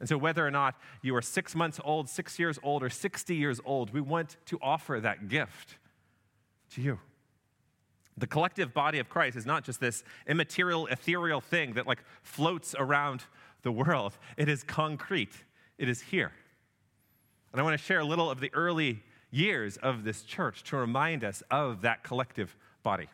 And 0.00 0.08
so, 0.08 0.16
whether 0.16 0.46
or 0.46 0.50
not 0.50 0.76
you 1.02 1.14
are 1.16 1.22
six 1.22 1.54
months 1.54 1.78
old, 1.84 2.08
six 2.08 2.38
years 2.38 2.58
old, 2.62 2.82
or 2.82 2.90
60 2.90 3.34
years 3.34 3.60
old, 3.64 3.92
we 3.92 4.00
want 4.00 4.36
to 4.46 4.58
offer 4.62 4.98
that 5.00 5.28
gift 5.28 5.76
to 6.74 6.82
you. 6.82 6.98
The 8.18 8.26
collective 8.26 8.74
body 8.74 8.98
of 8.98 9.08
Christ 9.08 9.36
is 9.36 9.46
not 9.46 9.64
just 9.64 9.80
this 9.80 10.04
immaterial, 10.26 10.86
ethereal 10.88 11.40
thing 11.40 11.74
that 11.74 11.86
like 11.86 12.02
floats 12.22 12.74
around 12.78 13.24
the 13.62 13.72
world. 13.72 14.18
It 14.36 14.48
is 14.48 14.62
concrete. 14.62 15.32
It 15.78 15.88
is 15.88 16.00
here. 16.00 16.32
And 17.52 17.60
I 17.60 17.64
want 17.64 17.78
to 17.78 17.84
share 17.84 18.00
a 18.00 18.04
little 18.04 18.30
of 18.30 18.40
the 18.40 18.52
early 18.54 19.02
years 19.30 19.76
of 19.78 20.04
this 20.04 20.22
church 20.22 20.62
to 20.64 20.76
remind 20.76 21.24
us 21.24 21.42
of 21.50 21.82
that 21.82 22.02
collective 22.02 22.56
body. 22.82 23.08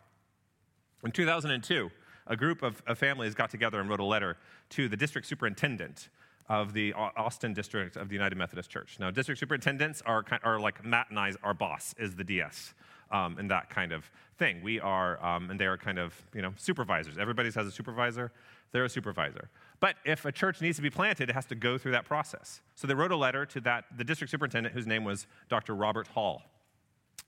In 1.03 1.11
2002, 1.11 1.91
a 2.25 2.35
group 2.35 2.63
of, 2.63 2.81
of, 2.87 2.97
families 2.97 3.35
got 3.35 3.49
together 3.49 3.79
and 3.79 3.89
wrote 3.89 3.99
a 3.99 4.05
letter 4.05 4.37
to 4.69 4.89
the 4.89 4.97
district 4.97 5.27
superintendent 5.27 6.09
of 6.49 6.73
the 6.73 6.93
Austin 6.93 7.53
district 7.53 7.97
of 7.97 8.09
the 8.09 8.13
United 8.13 8.37
Methodist 8.37 8.69
Church. 8.69 8.97
Now, 8.99 9.11
district 9.11 9.39
superintendents 9.39 10.01
are, 10.05 10.23
are 10.43 10.59
like 10.59 10.83
Matt 10.83 11.07
and 11.09 11.19
I's, 11.19 11.35
our 11.43 11.53
boss 11.53 11.93
is 11.97 12.15
the 12.15 12.23
DS. 12.23 12.73
Um, 13.11 13.37
and 13.37 13.49
that 13.51 13.69
kind 13.69 13.91
of 13.91 14.09
thing. 14.37 14.61
We 14.61 14.79
are, 14.79 15.23
um, 15.23 15.49
and 15.49 15.59
they 15.59 15.65
are 15.65 15.77
kind 15.77 15.97
of, 15.97 16.13
you 16.33 16.41
know, 16.41 16.53
supervisors. 16.57 17.17
Everybody 17.17 17.49
has 17.51 17.67
a 17.67 17.71
supervisor. 17.71 18.31
they're 18.71 18.85
a 18.85 18.89
supervisor. 18.89 19.49
But 19.79 19.95
if 20.05 20.25
a 20.25 20.31
church 20.31 20.61
needs 20.61 20.77
to 20.77 20.81
be 20.81 20.89
planted, 20.89 21.29
it 21.29 21.33
has 21.33 21.45
to 21.47 21.55
go 21.55 21.77
through 21.77 21.93
that 21.93 22.05
process. 22.05 22.61
So 22.75 22.87
they 22.87 22.93
wrote 22.93 23.11
a 23.11 23.15
letter 23.15 23.45
to 23.45 23.61
that, 23.61 23.85
the 23.95 24.03
district 24.03 24.31
superintendent, 24.31 24.73
whose 24.73 24.87
name 24.87 25.03
was 25.03 25.27
Dr. 25.49 25.75
Robert 25.75 26.07
Hall. 26.07 26.43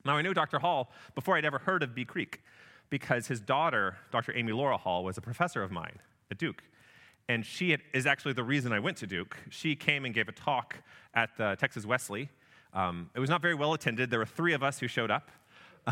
Now, 0.05 0.17
I 0.17 0.21
knew 0.21 0.33
Dr. 0.33 0.59
Hall 0.59 0.91
before 1.15 1.37
I'd 1.37 1.45
ever 1.45 1.59
heard 1.59 1.83
of 1.83 1.93
Bee 1.93 2.05
Creek 2.05 2.41
because 2.89 3.27
his 3.27 3.39
daughter, 3.39 3.97
Dr. 4.11 4.35
Amy 4.35 4.51
Laura 4.51 4.77
Hall, 4.77 5.03
was 5.03 5.17
a 5.17 5.21
professor 5.21 5.61
of 5.61 5.71
mine 5.71 5.99
at 6.31 6.37
Duke. 6.37 6.63
And 7.27 7.45
she 7.45 7.77
is 7.93 8.07
actually 8.07 8.33
the 8.33 8.43
reason 8.43 8.71
I 8.71 8.79
went 8.79 8.97
to 8.97 9.07
Duke. 9.07 9.37
She 9.49 9.75
came 9.75 10.05
and 10.05 10.13
gave 10.13 10.27
a 10.27 10.31
talk 10.31 10.77
at 11.13 11.37
the 11.37 11.55
Texas 11.59 11.85
Wesley. 11.85 12.29
Um, 12.73 13.09
it 13.13 13.19
was 13.19 13.29
not 13.29 13.41
very 13.41 13.53
well 13.53 13.73
attended. 13.73 14.09
There 14.09 14.19
were 14.19 14.25
three 14.25 14.53
of 14.53 14.63
us 14.63 14.79
who 14.79 14.87
showed 14.87 15.11
up. 15.11 15.29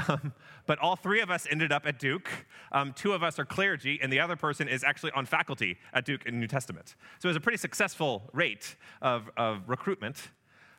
Um, 0.07 0.33
but 0.65 0.79
all 0.79 0.95
three 0.95 1.21
of 1.21 1.31
us 1.31 1.47
ended 1.49 1.71
up 1.71 1.85
at 1.85 1.97
Duke. 1.97 2.29
Um, 2.71 2.93
two 2.93 3.13
of 3.13 3.23
us 3.23 3.39
are 3.39 3.45
clergy, 3.45 3.99
and 4.01 4.11
the 4.11 4.19
other 4.19 4.35
person 4.35 4.67
is 4.67 4.83
actually 4.83 5.11
on 5.13 5.25
faculty 5.25 5.77
at 5.93 6.05
Duke 6.05 6.25
in 6.25 6.39
New 6.39 6.47
Testament. 6.47 6.95
So 7.19 7.27
it 7.27 7.31
was 7.31 7.37
a 7.37 7.41
pretty 7.41 7.57
successful 7.57 8.29
rate 8.33 8.75
of, 9.01 9.29
of 9.37 9.67
recruitment. 9.67 10.29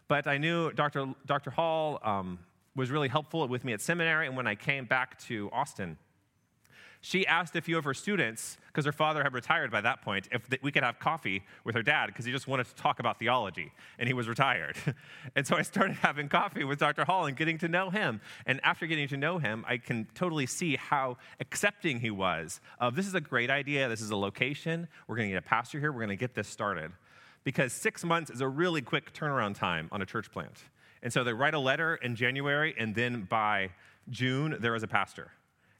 But 0.07 0.27
I 0.27 0.39
knew 0.39 0.73
Dr. 0.73 1.15
Dr. 1.27 1.51
Hall 1.51 1.99
um, 2.03 2.39
was 2.77 2.91
really 2.91 3.09
helpful 3.09 3.47
with 3.49 3.65
me 3.65 3.73
at 3.73 3.81
seminary, 3.81 4.27
and 4.27 4.37
when 4.37 4.47
I 4.47 4.55
came 4.55 4.85
back 4.85 5.19
to 5.21 5.51
Austin, 5.53 5.99
she 7.01 7.27
asked 7.27 7.55
a 7.55 7.61
few 7.61 7.79
of 7.79 7.85
her 7.85 7.95
students, 7.95 8.59
because 8.67 8.85
her 8.85 8.93
father 8.93 9.23
had 9.23 9.33
retired 9.33 9.71
by 9.71 9.81
that 9.81 10.03
point, 10.03 10.29
if 10.33 10.49
we 10.63 10.73
could 10.73 10.83
have 10.83 10.99
coffee 10.99 11.45
with 11.65 11.75
her 11.75 11.83
dad, 11.83 12.07
because 12.07 12.25
he 12.25 12.33
just 12.33 12.49
wanted 12.49 12.67
to 12.67 12.75
talk 12.75 12.99
about 12.99 13.19
theology, 13.19 13.73
and 13.99 14.09
he 14.09 14.15
was 14.15 14.29
retired. 14.29 14.77
and 15.37 15.47
so 15.47 15.57
I 15.57 15.63
started 15.63 15.97
having 15.97 16.29
coffee 16.29 16.65
with 16.65 16.79
Dr. 16.79 17.05
Hall 17.05 17.27
and 17.27 17.37
getting 17.37 17.59
to 17.59 17.69
know 17.69 17.91
him. 17.91 18.21
And 18.47 18.61
after 18.65 18.87
getting 18.87 19.09
to 19.09 19.17
know 19.17 19.39
him, 19.39 19.65
I 19.69 19.77
can 19.79 20.07
totally 20.15 20.47
see 20.47 20.77
how 20.77 21.19
accepting 21.41 22.01
he 22.01 22.11
was 22.11 22.61
of 22.81 22.97
this 22.97 23.07
is 23.07 23.15
a 23.15 23.21
great 23.21 23.51
idea, 23.51 23.89
this 23.89 24.01
is 24.01 24.11
a 24.11 24.17
location, 24.17 24.89
we're 25.07 25.17
going 25.17 25.29
to 25.29 25.35
get 25.35 25.45
a 25.45 25.49
pastor 25.49 25.79
here, 25.79 25.93
we're 25.93 26.01
going 26.01 26.09
to 26.11 26.17
get 26.17 26.35
this 26.35 26.49
started. 26.49 26.91
Because 27.45 27.73
six 27.73 28.05
months 28.05 28.31
is 28.31 28.41
a 28.41 28.49
really 28.49 28.83
quick 28.83 29.13
turnaround 29.15 29.57
time 29.57 29.89
on 29.93 30.03
a 30.03 30.07
church 30.07 30.31
plant. 30.33 30.65
And 31.03 31.13
so 31.13 31.23
they 31.23 31.33
write 31.33 31.55
a 31.55 31.61
letter 31.61 31.95
in 31.95 32.17
January, 32.17 32.75
and 32.77 32.95
then 32.95 33.23
by 33.23 33.71
June, 34.11 34.57
there 34.61 34.75
is 34.75 34.83
a 34.83 34.89
pastor 34.89 35.31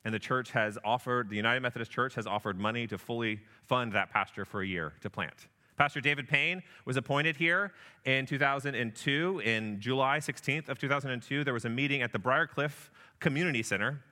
and 0.05 0.15
the 0.15 0.19
church 0.19 0.51
has 0.53 0.79
offered, 0.85 1.29
the 1.29 1.37
United 1.37 1.61
Methodist 1.61 1.91
Church 1.91 2.15
has 2.15 2.27
offered 2.27 2.59
money 2.59 2.87
to 2.87 2.99
fully 2.99 3.41
fund 3.67 3.93
that 3.93 4.11
pastor 4.11 4.45
for 4.45 4.63
a 4.63 4.67
year 4.67 4.95
to 5.01 5.11
plant. 5.11 5.49
Pastor 5.77 6.01
David 6.01 6.29
Payne 6.29 6.63
was 6.85 6.97
appointed 6.97 7.37
here 7.37 7.73
in 8.05 8.27
2002. 8.27 9.43
In 9.45 9.81
July 9.81 10.19
16th 10.19 10.69
of 10.69 10.79
2002, 10.79 11.45
there 11.45 11.55
was 11.55 11.65
a 11.65 11.71
meeting 11.71 12.03
at 12.03 12.13
the 12.13 12.19
Briarcliff 12.19 12.91
Community 13.21 13.63
Center, 13.63 14.03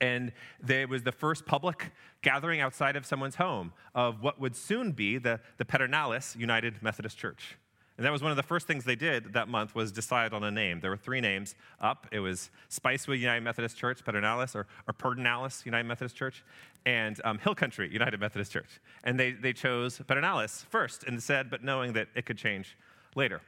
and 0.00 0.30
there 0.62 0.86
was 0.86 1.02
the 1.02 1.12
first 1.12 1.46
public 1.46 1.90
gathering 2.22 2.60
outside 2.60 2.96
of 2.96 3.06
someone's 3.06 3.36
home 3.36 3.72
of 3.94 4.22
what 4.22 4.38
would 4.40 4.54
soon 4.54 4.92
be 4.92 5.16
the, 5.18 5.40
the 5.56 5.64
Pedernales 5.64 6.36
United 6.36 6.82
Methodist 6.82 7.16
Church. 7.16 7.56
And 7.98 8.06
that 8.06 8.12
was 8.12 8.22
one 8.22 8.30
of 8.30 8.36
the 8.36 8.44
first 8.44 8.68
things 8.68 8.84
they 8.84 8.94
did 8.94 9.32
that 9.32 9.48
month 9.48 9.74
was 9.74 9.90
decide 9.90 10.32
on 10.32 10.44
a 10.44 10.52
name. 10.52 10.78
There 10.78 10.90
were 10.90 10.96
three 10.96 11.20
names 11.20 11.56
up. 11.80 12.06
It 12.12 12.20
was 12.20 12.48
Spicewood 12.70 13.18
United 13.18 13.42
Methodist 13.42 13.76
Church, 13.76 14.04
Pedernales, 14.04 14.54
or, 14.54 14.68
or 14.86 14.94
Pedernales 14.94 15.66
United 15.66 15.88
Methodist 15.88 16.14
Church, 16.14 16.44
and 16.86 17.20
um, 17.24 17.38
Hill 17.38 17.56
Country 17.56 17.92
United 17.92 18.20
Methodist 18.20 18.52
Church. 18.52 18.80
And 19.02 19.18
they, 19.18 19.32
they 19.32 19.52
chose 19.52 19.98
Pedernales 19.98 20.64
first 20.66 21.02
and 21.04 21.20
said, 21.20 21.50
but 21.50 21.64
knowing 21.64 21.92
that 21.94 22.06
it 22.14 22.24
could 22.24 22.38
change 22.38 22.78
later. 23.16 23.40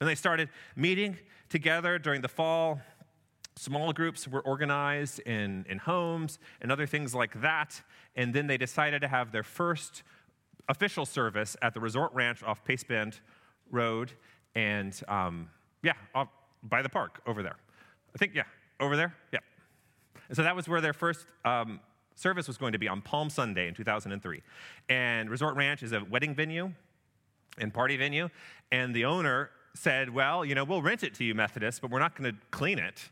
And 0.00 0.08
they 0.08 0.14
started 0.14 0.48
meeting 0.74 1.18
together 1.50 1.98
during 1.98 2.22
the 2.22 2.28
fall. 2.28 2.80
Small 3.56 3.92
groups 3.92 4.26
were 4.26 4.40
organized 4.40 5.20
in, 5.20 5.66
in 5.68 5.76
homes 5.76 6.38
and 6.62 6.72
other 6.72 6.86
things 6.86 7.14
like 7.14 7.42
that. 7.42 7.82
And 8.16 8.32
then 8.32 8.46
they 8.46 8.56
decided 8.56 9.02
to 9.02 9.08
have 9.08 9.32
their 9.32 9.42
first 9.42 10.02
official 10.66 11.04
service 11.04 11.58
at 11.60 11.74
the 11.74 11.80
resort 11.80 12.10
ranch 12.14 12.42
off 12.42 12.64
Pace 12.64 12.84
Bend 12.84 13.20
Road, 13.72 14.12
and 14.54 14.98
um, 15.08 15.48
yeah, 15.82 15.94
by 16.62 16.82
the 16.82 16.88
park 16.88 17.20
over 17.26 17.42
there. 17.42 17.56
I 18.14 18.18
think, 18.18 18.34
yeah, 18.34 18.44
over 18.78 18.96
there, 18.96 19.14
yeah. 19.32 19.40
And 20.28 20.36
so 20.36 20.42
that 20.42 20.54
was 20.54 20.68
where 20.68 20.80
their 20.80 20.92
first 20.92 21.26
um, 21.44 21.80
service 22.14 22.46
was 22.46 22.56
going 22.56 22.72
to 22.72 22.78
be 22.78 22.88
on 22.88 23.00
Palm 23.00 23.30
Sunday 23.30 23.68
in 23.68 23.74
2003. 23.74 24.42
And 24.88 25.30
Resort 25.30 25.56
Ranch 25.56 25.82
is 25.82 25.92
a 25.92 26.04
wedding 26.04 26.34
venue 26.34 26.72
and 27.58 27.74
party 27.74 27.96
venue, 27.96 28.28
and 28.70 28.94
the 28.94 29.04
owner 29.04 29.50
said, 29.74 30.10
Well, 30.10 30.44
you 30.44 30.54
know, 30.54 30.64
we'll 30.64 30.82
rent 30.82 31.02
it 31.02 31.14
to 31.14 31.24
you, 31.24 31.34
Methodists, 31.34 31.80
but 31.80 31.90
we're 31.90 31.98
not 31.98 32.16
going 32.16 32.32
to 32.32 32.38
clean 32.50 32.78
it. 32.78 33.10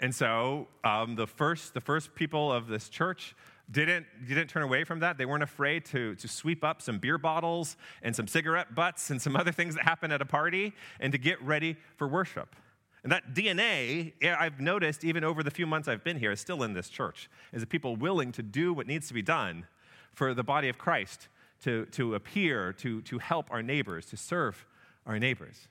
And 0.00 0.14
so 0.14 0.68
um, 0.84 1.16
the, 1.16 1.26
first, 1.26 1.74
the 1.74 1.80
first 1.80 2.14
people 2.14 2.52
of 2.52 2.66
this 2.66 2.88
church 2.88 3.34
didn't, 3.70 4.06
didn't 4.26 4.48
turn 4.48 4.62
away 4.62 4.84
from 4.84 5.00
that. 5.00 5.18
They 5.18 5.26
weren't 5.26 5.42
afraid 5.42 5.84
to, 5.86 6.14
to 6.16 6.28
sweep 6.28 6.62
up 6.62 6.80
some 6.80 6.98
beer 6.98 7.18
bottles 7.18 7.76
and 8.02 8.14
some 8.14 8.28
cigarette 8.28 8.74
butts 8.74 9.10
and 9.10 9.20
some 9.20 9.36
other 9.40 9.52
things 9.52 9.74
that 9.74 9.84
happen 9.84 10.12
at 10.12 10.22
a 10.22 10.26
party 10.26 10.72
and 11.00 11.12
to 11.12 11.18
get 11.18 11.42
ready 11.42 11.76
for 11.96 12.06
worship. 12.06 12.54
And 13.02 13.12
that 13.12 13.34
DNA, 13.34 14.12
I've 14.24 14.60
noticed 14.60 15.04
even 15.04 15.22
over 15.22 15.42
the 15.42 15.50
few 15.50 15.66
months 15.66 15.86
I've 15.86 16.02
been 16.02 16.18
here, 16.18 16.32
is 16.32 16.40
still 16.40 16.62
in 16.62 16.72
this 16.72 16.88
church. 16.88 17.30
Is 17.52 17.62
that 17.62 17.68
people 17.68 17.94
willing 17.94 18.32
to 18.32 18.42
do 18.42 18.72
what 18.72 18.86
needs 18.86 19.06
to 19.08 19.14
be 19.14 19.22
done 19.22 19.66
for 20.12 20.34
the 20.34 20.42
body 20.42 20.68
of 20.68 20.78
Christ 20.78 21.28
to, 21.62 21.86
to 21.86 22.14
appear, 22.14 22.72
to, 22.74 23.02
to 23.02 23.18
help 23.18 23.46
our 23.50 23.62
neighbors, 23.62 24.06
to 24.06 24.16
serve 24.16 24.66
our 25.06 25.18
neighbors. 25.18 25.68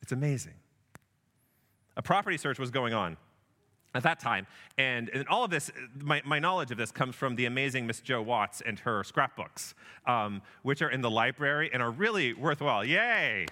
It's 0.00 0.12
amazing. 0.12 0.54
A 1.96 2.02
property 2.02 2.36
search 2.36 2.58
was 2.58 2.70
going 2.70 2.94
on 2.94 3.16
at 3.94 4.02
that 4.02 4.20
time. 4.20 4.46
And, 4.78 5.08
and 5.10 5.26
all 5.28 5.44
of 5.44 5.50
this, 5.50 5.70
my, 6.00 6.22
my, 6.24 6.38
knowledge 6.38 6.70
of 6.70 6.78
this 6.78 6.90
comes 6.90 7.14
from 7.14 7.36
the 7.36 7.44
amazing 7.44 7.86
Miss 7.86 8.00
Jo 8.00 8.22
Watts 8.22 8.62
and 8.64 8.78
her 8.80 9.04
scrapbooks, 9.04 9.74
um, 10.06 10.42
which 10.62 10.82
are 10.82 10.90
in 10.90 11.02
the 11.02 11.10
library 11.10 11.70
and 11.72 11.82
are 11.82 11.90
really 11.90 12.32
worthwhile. 12.32 12.84
Yay! 12.84 13.46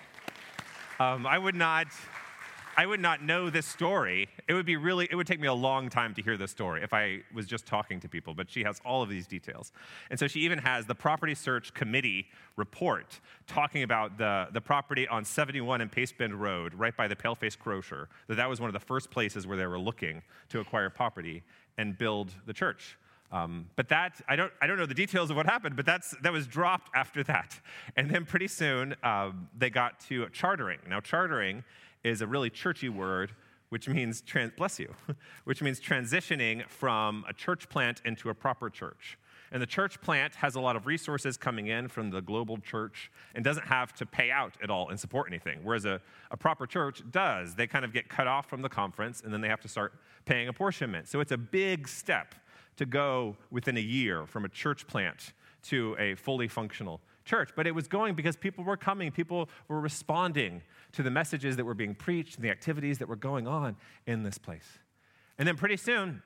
Um, 0.98 1.26
I 1.26 1.38
would 1.38 1.54
not. 1.54 1.88
I 2.80 2.86
would 2.86 3.00
not 3.00 3.22
know 3.22 3.50
this 3.50 3.66
story. 3.66 4.30
It 4.48 4.54
would 4.54 4.64
be 4.64 4.76
really, 4.76 5.06
it 5.10 5.14
would 5.14 5.26
take 5.26 5.38
me 5.38 5.48
a 5.48 5.52
long 5.52 5.90
time 5.90 6.14
to 6.14 6.22
hear 6.22 6.38
this 6.38 6.50
story 6.50 6.82
if 6.82 6.94
I 6.94 7.20
was 7.34 7.46
just 7.46 7.66
talking 7.66 8.00
to 8.00 8.08
people, 8.08 8.32
but 8.32 8.50
she 8.50 8.62
has 8.62 8.80
all 8.86 9.02
of 9.02 9.10
these 9.10 9.26
details. 9.26 9.70
And 10.08 10.18
so 10.18 10.26
she 10.26 10.40
even 10.40 10.56
has 10.60 10.86
the 10.86 10.94
property 10.94 11.34
search 11.34 11.74
committee 11.74 12.28
report 12.56 13.20
talking 13.46 13.82
about 13.82 14.16
the, 14.16 14.48
the 14.54 14.62
property 14.62 15.06
on 15.08 15.26
71 15.26 15.82
and 15.82 15.92
Pace 15.92 16.10
Bend 16.10 16.40
Road, 16.40 16.72
right 16.72 16.96
by 16.96 17.06
the 17.06 17.14
Paleface 17.14 17.58
Grocer, 17.58 18.08
that 18.28 18.36
that 18.36 18.48
was 18.48 18.62
one 18.62 18.70
of 18.70 18.72
the 18.72 18.80
first 18.80 19.10
places 19.10 19.46
where 19.46 19.58
they 19.58 19.66
were 19.66 19.78
looking 19.78 20.22
to 20.48 20.60
acquire 20.60 20.88
property 20.88 21.42
and 21.76 21.98
build 21.98 22.32
the 22.46 22.54
church. 22.54 22.96
Um, 23.30 23.66
but 23.76 23.90
that, 23.90 24.22
I 24.26 24.36
don't, 24.36 24.52
I 24.62 24.66
don't 24.66 24.78
know 24.78 24.86
the 24.86 24.94
details 24.94 25.28
of 25.28 25.36
what 25.36 25.44
happened, 25.44 25.76
but 25.76 25.84
that's, 25.84 26.14
that 26.22 26.32
was 26.32 26.46
dropped 26.46 26.90
after 26.96 27.22
that. 27.24 27.60
And 27.94 28.10
then 28.10 28.24
pretty 28.24 28.48
soon, 28.48 28.96
um, 29.02 29.48
they 29.56 29.68
got 29.68 30.00
to 30.08 30.28
chartering. 30.30 30.78
Now, 30.88 31.00
chartering 31.00 31.62
is 32.04 32.20
a 32.20 32.26
really 32.26 32.50
churchy 32.50 32.88
word, 32.88 33.32
which 33.68 33.88
means, 33.88 34.20
trans- 34.20 34.52
bless 34.56 34.78
you, 34.78 34.92
which 35.44 35.62
means 35.62 35.80
transitioning 35.80 36.66
from 36.68 37.24
a 37.28 37.32
church 37.32 37.68
plant 37.68 38.02
into 38.04 38.30
a 38.30 38.34
proper 38.34 38.70
church. 38.70 39.18
And 39.52 39.60
the 39.60 39.66
church 39.66 40.00
plant 40.00 40.36
has 40.36 40.54
a 40.54 40.60
lot 40.60 40.76
of 40.76 40.86
resources 40.86 41.36
coming 41.36 41.66
in 41.66 41.88
from 41.88 42.10
the 42.10 42.20
global 42.20 42.58
church 42.58 43.10
and 43.34 43.44
doesn't 43.44 43.66
have 43.66 43.92
to 43.94 44.06
pay 44.06 44.30
out 44.30 44.54
at 44.62 44.70
all 44.70 44.90
and 44.90 45.00
support 45.00 45.26
anything, 45.28 45.58
whereas 45.64 45.84
a, 45.84 46.00
a 46.30 46.36
proper 46.36 46.66
church 46.66 47.02
does. 47.10 47.56
They 47.56 47.66
kind 47.66 47.84
of 47.84 47.92
get 47.92 48.08
cut 48.08 48.28
off 48.28 48.48
from 48.48 48.62
the 48.62 48.68
conference 48.68 49.22
and 49.22 49.32
then 49.32 49.40
they 49.40 49.48
have 49.48 49.60
to 49.62 49.68
start 49.68 49.94
paying 50.24 50.48
apportionment. 50.48 51.08
So 51.08 51.20
it's 51.20 51.32
a 51.32 51.38
big 51.38 51.88
step 51.88 52.34
to 52.76 52.86
go 52.86 53.36
within 53.50 53.76
a 53.76 53.80
year 53.80 54.24
from 54.26 54.44
a 54.44 54.48
church 54.48 54.86
plant 54.86 55.32
to 55.64 55.96
a 55.98 56.14
fully 56.14 56.46
functional 56.46 57.00
church. 57.24 57.50
But 57.54 57.66
it 57.66 57.74
was 57.74 57.88
going 57.88 58.14
because 58.14 58.36
people 58.36 58.64
were 58.64 58.76
coming, 58.76 59.10
people 59.10 59.48
were 59.68 59.80
responding 59.80 60.62
to 60.92 61.02
the 61.02 61.10
messages 61.10 61.56
that 61.56 61.64
were 61.64 61.74
being 61.74 61.94
preached 61.94 62.36
and 62.36 62.44
the 62.44 62.50
activities 62.50 62.98
that 62.98 63.08
were 63.08 63.16
going 63.16 63.46
on 63.46 63.76
in 64.06 64.22
this 64.22 64.38
place. 64.38 64.78
And 65.38 65.46
then 65.46 65.56
pretty 65.56 65.76
soon, 65.76 66.22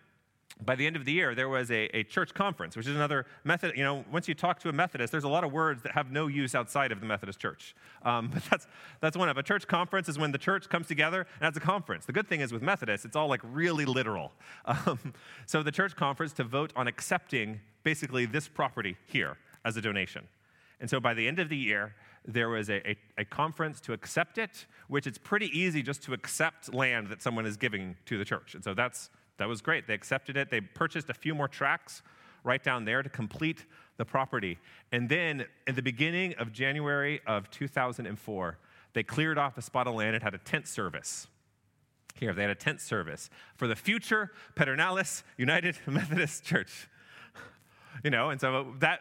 by 0.65 0.77
the 0.77 0.87
end 0.87 0.95
of 0.95 1.05
the 1.05 1.13
year, 1.13 1.35
there 1.35 1.49
was 1.49 1.71
a, 1.71 1.89
a, 1.97 2.05
church 2.05 2.33
conference, 2.33 2.77
which 2.77 2.87
is 2.87 2.95
another 2.95 3.27
method. 3.43 3.77
You 3.77 3.83
know, 3.83 4.05
once 4.13 4.29
you 4.29 4.35
talk 4.35 4.61
to 4.61 4.69
a 4.69 4.73
Methodist, 4.73 5.11
there's 5.11 5.25
a 5.25 5.29
lot 5.29 5.43
of 5.43 5.53
words 5.53 5.83
that 5.83 5.93
have 5.93 6.13
no 6.13 6.29
use 6.29 6.55
outside 6.55 6.93
of 6.93 7.01
the 7.01 7.07
Methodist 7.07 7.41
church. 7.41 7.75
Um, 8.03 8.29
but 8.33 8.45
that's, 8.51 8.67
that's 9.01 9.17
one 9.17 9.29
of 9.29 9.37
A 9.37 9.43
church 9.43 9.67
conference 9.67 10.09
is 10.09 10.19
when 10.19 10.31
the 10.31 10.39
church 10.39 10.69
comes 10.69 10.87
together 10.87 11.27
and 11.41 11.43
has 11.43 11.57
a 11.57 11.61
conference. 11.61 12.07
The 12.07 12.13
good 12.13 12.29
thing 12.29 12.41
is 12.41 12.53
with 12.53 12.63
Methodists, 12.63 13.05
it's 13.05 13.17
all 13.17 13.29
like 13.29 13.41
really 13.43 13.85
literal. 13.85 14.33
Um, 14.67 15.15
so 15.47 15.63
the 15.63 15.71
church 15.71 15.95
conference 15.95 16.33
to 16.35 16.45
vote 16.45 16.73
on 16.75 16.89
accepting 16.89 17.61
basically 17.83 18.27
this 18.27 18.49
property 18.49 18.97
here 19.07 19.37
as 19.65 19.77
a 19.77 19.81
donation. 19.81 20.27
And 20.81 20.89
so 20.89 21.01
by 21.01 21.15
the 21.15 21.29
end 21.29 21.39
of 21.39 21.49
the 21.49 21.57
year, 21.57 21.95
there 22.27 22.49
was 22.49 22.71
a, 22.71 22.89
a, 22.89 22.97
a, 23.19 23.25
conference 23.25 23.81
to 23.81 23.93
accept 23.93 24.39
it, 24.39 24.67
which 24.89 25.07
it's 25.07 25.19
pretty 25.19 25.47
easy 25.59 25.83
just 25.83 26.03
to 26.05 26.15
accept 26.15 26.73
land 26.73 27.09
that 27.09 27.23
someone 27.23 27.45
is 27.45 27.57
giving 27.57 27.97
to 28.07 28.17
the 28.17 28.25
church. 28.25 28.55
And 28.55 28.65
so 28.65 28.73
that's, 28.73 29.11
that 29.37 29.47
was 29.47 29.61
great. 29.61 29.87
They 29.87 29.95
accepted 29.95 30.37
it. 30.37 30.51
They 30.51 30.61
purchased 30.61 31.11
a 31.11 31.15
few 31.15 31.35
more 31.35 31.49
tracts 31.49 32.03
right 32.43 32.63
down 32.63 32.85
there 32.85 33.03
to 33.03 33.09
complete 33.09 33.67
the 33.97 34.05
property. 34.05 34.59
And 34.93 35.09
then 35.09 35.47
in 35.67 35.75
the 35.75 35.83
beginning 35.83 36.35
of 36.39 36.53
January 36.53 37.21
of 37.27 37.51
2004, 37.51 38.59
they 38.95 39.03
cleared 39.03 39.39
off 39.39 39.59
a 39.59 39.63
spot 39.63 39.87
of 39.87 39.95
land 39.95 40.15
and 40.15 40.23
had 40.23 40.35
a 40.35 40.39
tent 40.39 40.67
service. 40.67 41.27
Here, 42.15 42.33
they 42.33 42.43
had 42.43 42.51
a 42.51 42.57
tent 42.57 42.81
service 42.81 43.29
for 43.57 43.67
the 43.67 43.75
future 43.75 44.31
Pedernales 44.55 45.25
United 45.37 45.77
Methodist 45.87 46.45
Church. 46.45 46.89
You 48.03 48.11
know, 48.11 48.31
and 48.31 48.41
so 48.41 48.75
that 48.79 49.01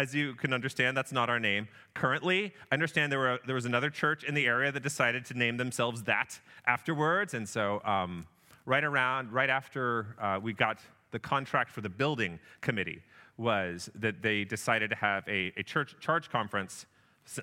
as 0.00 0.14
you 0.14 0.34
can 0.34 0.54
understand, 0.54 0.96
that's 0.96 1.12
not 1.12 1.28
our 1.28 1.38
name. 1.38 1.68
Currently, 1.92 2.54
I 2.72 2.74
understand 2.74 3.12
there, 3.12 3.18
were, 3.18 3.38
there 3.44 3.54
was 3.54 3.66
another 3.66 3.90
church 3.90 4.24
in 4.24 4.34
the 4.34 4.46
area 4.46 4.72
that 4.72 4.82
decided 4.82 5.26
to 5.26 5.34
name 5.34 5.58
themselves 5.58 6.04
that 6.04 6.40
afterwards. 6.66 7.34
And 7.34 7.46
so, 7.46 7.82
um, 7.84 8.26
right 8.64 8.82
around, 8.82 9.30
right 9.30 9.50
after 9.50 10.16
uh, 10.18 10.40
we 10.42 10.54
got 10.54 10.78
the 11.10 11.18
contract 11.18 11.70
for 11.70 11.82
the 11.82 11.90
building 11.90 12.40
committee, 12.62 13.02
was 13.36 13.90
that 13.94 14.22
they 14.22 14.44
decided 14.44 14.88
to 14.88 14.96
have 14.96 15.22
a, 15.28 15.52
a 15.58 15.62
church 15.62 15.94
charge 16.00 16.30
conference, 16.30 16.86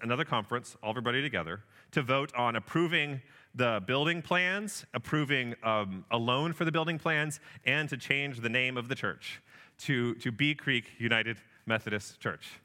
another 0.02 0.26
conference, 0.26 0.76
all 0.82 0.90
everybody 0.90 1.22
together, 1.22 1.62
to 1.92 2.02
vote 2.02 2.34
on 2.36 2.56
approving 2.56 3.22
the 3.54 3.84
building 3.86 4.22
plans, 4.22 4.84
approving 4.96 5.54
um, 5.64 6.06
a 6.10 6.18
loan 6.18 6.54
for 6.54 6.66
the 6.66 6.72
building 6.72 6.98
plans, 6.98 7.40
and 7.66 7.88
to 7.90 7.98
change 7.98 8.40
the 8.40 8.50
name 8.50 8.78
of 8.78 8.88
the 8.88 8.96
church 8.96 9.42
to, 9.78 10.16
to 10.16 10.32
Bee 10.32 10.56
Creek 10.56 10.86
United 10.98 11.38
Methodist 11.68 12.20
Church. 12.20 12.60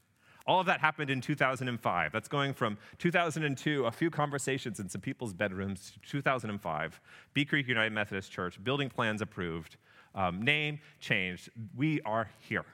All 0.47 0.59
of 0.59 0.66
that 0.66 0.80
happened 0.80 1.11
in 1.11 1.21
2005. 1.21 2.12
That's 2.12 2.28
going 2.28 2.52
from 2.52 2.76
2002, 2.99 3.85
a 3.85 3.90
few 3.90 4.11
conversations 4.11 4.80
in 4.80 4.88
some 4.88 5.00
people's 5.00 5.32
bedrooms, 5.32 5.92
to 6.02 6.11
2005, 6.11 7.00
Bee 7.32 7.44
Creek 7.44 7.68
United 7.68 7.92
Methodist 7.92 8.32
Church, 8.32 8.62
building 8.62 8.88
plans 8.88 9.23
approved, 9.23 9.76
um, 10.14 10.42
name 10.42 10.80
changed. 11.00 11.50
We 11.76 12.00
are 12.02 12.28
here. 12.40 12.64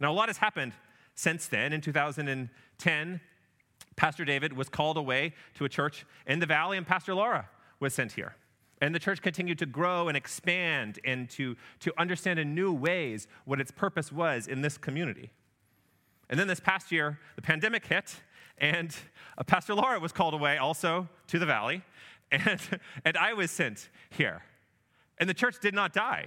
Now, 0.00 0.10
a 0.10 0.14
lot 0.14 0.28
has 0.28 0.38
happened 0.38 0.72
since 1.14 1.46
then. 1.46 1.72
In 1.72 1.80
2010, 1.80 3.20
Pastor 3.96 4.24
David 4.24 4.54
was 4.54 4.68
called 4.70 4.96
away 4.96 5.34
to 5.56 5.66
a 5.66 5.68
church 5.68 6.06
in 6.26 6.38
the 6.38 6.46
valley, 6.46 6.78
and 6.78 6.86
Pastor 6.86 7.14
Laura 7.14 7.48
was 7.78 7.92
sent 7.92 8.12
here. 8.12 8.34
And 8.80 8.94
the 8.94 8.98
church 8.98 9.20
continued 9.20 9.58
to 9.58 9.66
grow 9.66 10.08
and 10.08 10.16
expand 10.16 10.98
and 11.04 11.28
to, 11.30 11.56
to 11.80 11.92
understand 11.98 12.38
in 12.38 12.54
new 12.54 12.72
ways 12.72 13.26
what 13.44 13.60
its 13.60 13.70
purpose 13.70 14.10
was 14.10 14.46
in 14.46 14.62
this 14.62 14.78
community. 14.78 15.30
And 16.30 16.38
then 16.38 16.46
this 16.46 16.60
past 16.60 16.90
year, 16.90 17.18
the 17.36 17.42
pandemic 17.42 17.84
hit, 17.86 18.16
and 18.56 18.94
uh, 19.36 19.42
Pastor 19.42 19.74
Laura 19.74 19.98
was 19.98 20.12
called 20.12 20.32
away 20.32 20.56
also 20.56 21.08
to 21.26 21.38
the 21.38 21.46
valley, 21.46 21.82
and, 22.32 22.60
and 23.04 23.16
I 23.16 23.32
was 23.32 23.50
sent 23.50 23.90
here. 24.10 24.42
And 25.18 25.28
the 25.28 25.34
church 25.34 25.56
did 25.60 25.74
not 25.74 25.92
die. 25.92 26.26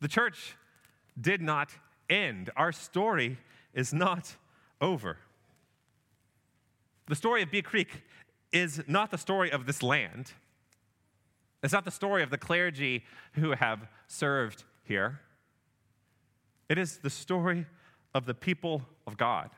The 0.00 0.08
church 0.08 0.56
did 1.18 1.40
not 1.40 1.70
end. 2.10 2.50
Our 2.56 2.72
story 2.72 3.38
is 3.72 3.94
not 3.94 4.36
over. 4.80 5.18
The 7.06 7.14
story 7.14 7.42
of 7.42 7.50
Bee 7.50 7.62
Creek 7.62 8.02
is 8.52 8.82
not 8.86 9.10
the 9.10 9.18
story 9.18 9.50
of 9.50 9.66
this 9.66 9.82
land. 9.82 10.32
It's 11.62 11.72
not 11.72 11.84
the 11.84 11.90
story 11.90 12.22
of 12.22 12.30
the 12.30 12.38
clergy 12.38 13.04
who 13.32 13.52
have 13.52 13.88
served 14.06 14.64
here. 14.82 15.20
It 16.68 16.78
is 16.78 16.98
the 16.98 17.10
story 17.10 17.66
of 18.14 18.26
the 18.26 18.34
people 18.34 18.82
of 19.06 19.16
God. 19.16 19.50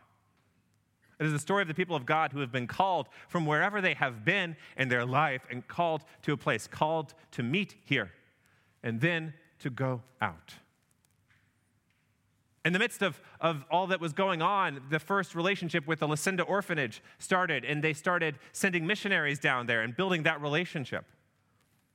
It 1.21 1.26
is 1.26 1.32
the 1.32 1.38
story 1.38 1.62
of 1.62 1.68
the 1.68 1.75
people 1.75 1.94
of 1.94 2.04
God 2.04 2.32
who 2.32 2.40
have 2.40 2.50
been 2.50 2.66
called 2.66 3.09
from 3.28 3.47
wherever 3.47 3.80
they 3.80 3.94
have 3.94 4.25
been 4.25 4.56
in 4.76 4.88
their 4.88 5.04
life 5.04 5.42
and 5.50 5.66
called 5.68 6.02
to 6.23 6.32
a 6.32 6.37
place, 6.37 6.66
called 6.66 7.14
to 7.32 7.42
meet 7.42 7.76
here, 7.85 8.11
and 8.82 9.00
then 9.00 9.35
to 9.61 9.71
go 9.71 10.02
out. 10.21 10.54
In 12.64 12.73
the 12.73 12.78
midst 12.78 13.02
of, 13.02 13.21
of 13.40 13.64
all 13.71 13.88
that 13.88 14.00
was 14.00 14.12
going 14.12 14.40
on, 14.40 14.80
the 14.90 14.99
first 14.99 15.35
relationship 15.35 15.87
with 15.87 16.00
the 16.00 16.09
Lucinda 16.09 16.42
orphanage 16.42 17.02
started, 17.18 17.64
and 17.64 17.82
they 17.82 17.92
started 17.92 18.38
sending 18.52 18.87
missionaries 18.87 19.38
down 19.38 19.66
there 19.66 19.82
and 19.82 19.97
building 19.97 20.25
that 20.25 20.40
relationship. 20.40 21.04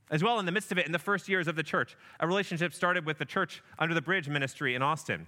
As 0.10 0.24
well, 0.24 0.40
in 0.40 0.46
the 0.46 0.52
midst 0.52 0.72
of 0.72 0.78
it, 0.78 0.86
in 0.86 0.92
the 0.92 1.00
first 1.00 1.28
years 1.28 1.48
of 1.48 1.56
the 1.56 1.64
church, 1.64 1.98
a 2.20 2.28
relationship 2.28 2.74
started 2.74 3.06
with 3.06 3.18
the 3.18 3.26
Church 3.26 3.62
Under 3.78 3.94
the 3.94 4.02
Bridge 4.02 4.30
ministry 4.30 4.74
in 4.74 4.82
Austin, 4.82 5.28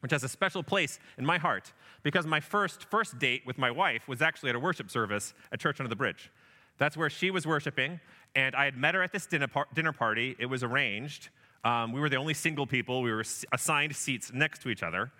which 0.00 0.12
has 0.12 0.22
a 0.22 0.28
special 0.28 0.62
place 0.62 1.00
in 1.18 1.26
my 1.26 1.36
heart 1.38 1.72
because 2.04 2.26
my 2.26 2.38
first, 2.38 2.84
first 2.90 3.18
date 3.18 3.42
with 3.44 3.58
my 3.58 3.70
wife 3.70 4.06
was 4.06 4.22
actually 4.22 4.50
at 4.50 4.56
a 4.56 4.60
worship 4.60 4.88
service 4.90 5.34
at 5.50 5.58
Church 5.58 5.80
Under 5.80 5.88
the 5.88 5.96
Bridge. 5.96 6.30
That's 6.78 6.96
where 6.96 7.10
she 7.10 7.30
was 7.30 7.46
worshiping, 7.46 8.00
and 8.36 8.54
I 8.54 8.64
had 8.66 8.76
met 8.76 8.94
her 8.94 9.02
at 9.02 9.12
this 9.12 9.26
dinner, 9.26 9.48
par- 9.48 9.68
dinner 9.74 9.92
party. 9.92 10.36
It 10.38 10.46
was 10.46 10.62
arranged. 10.62 11.30
Um, 11.64 11.92
we 11.92 12.00
were 12.00 12.08
the 12.08 12.16
only 12.16 12.34
single 12.34 12.66
people. 12.66 13.02
We 13.02 13.12
were 13.12 13.24
assigned 13.52 13.96
seats 13.96 14.32
next 14.32 14.62
to 14.62 14.68
each 14.68 14.82
other. 14.82 15.10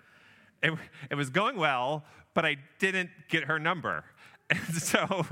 It, 0.61 0.73
it 1.09 1.15
was 1.15 1.29
going 1.29 1.57
well, 1.57 2.05
but 2.33 2.45
I 2.45 2.57
didn't 2.79 3.09
get 3.29 3.45
her 3.45 3.59
number. 3.59 4.03
And 4.49 4.75
so, 4.75 5.25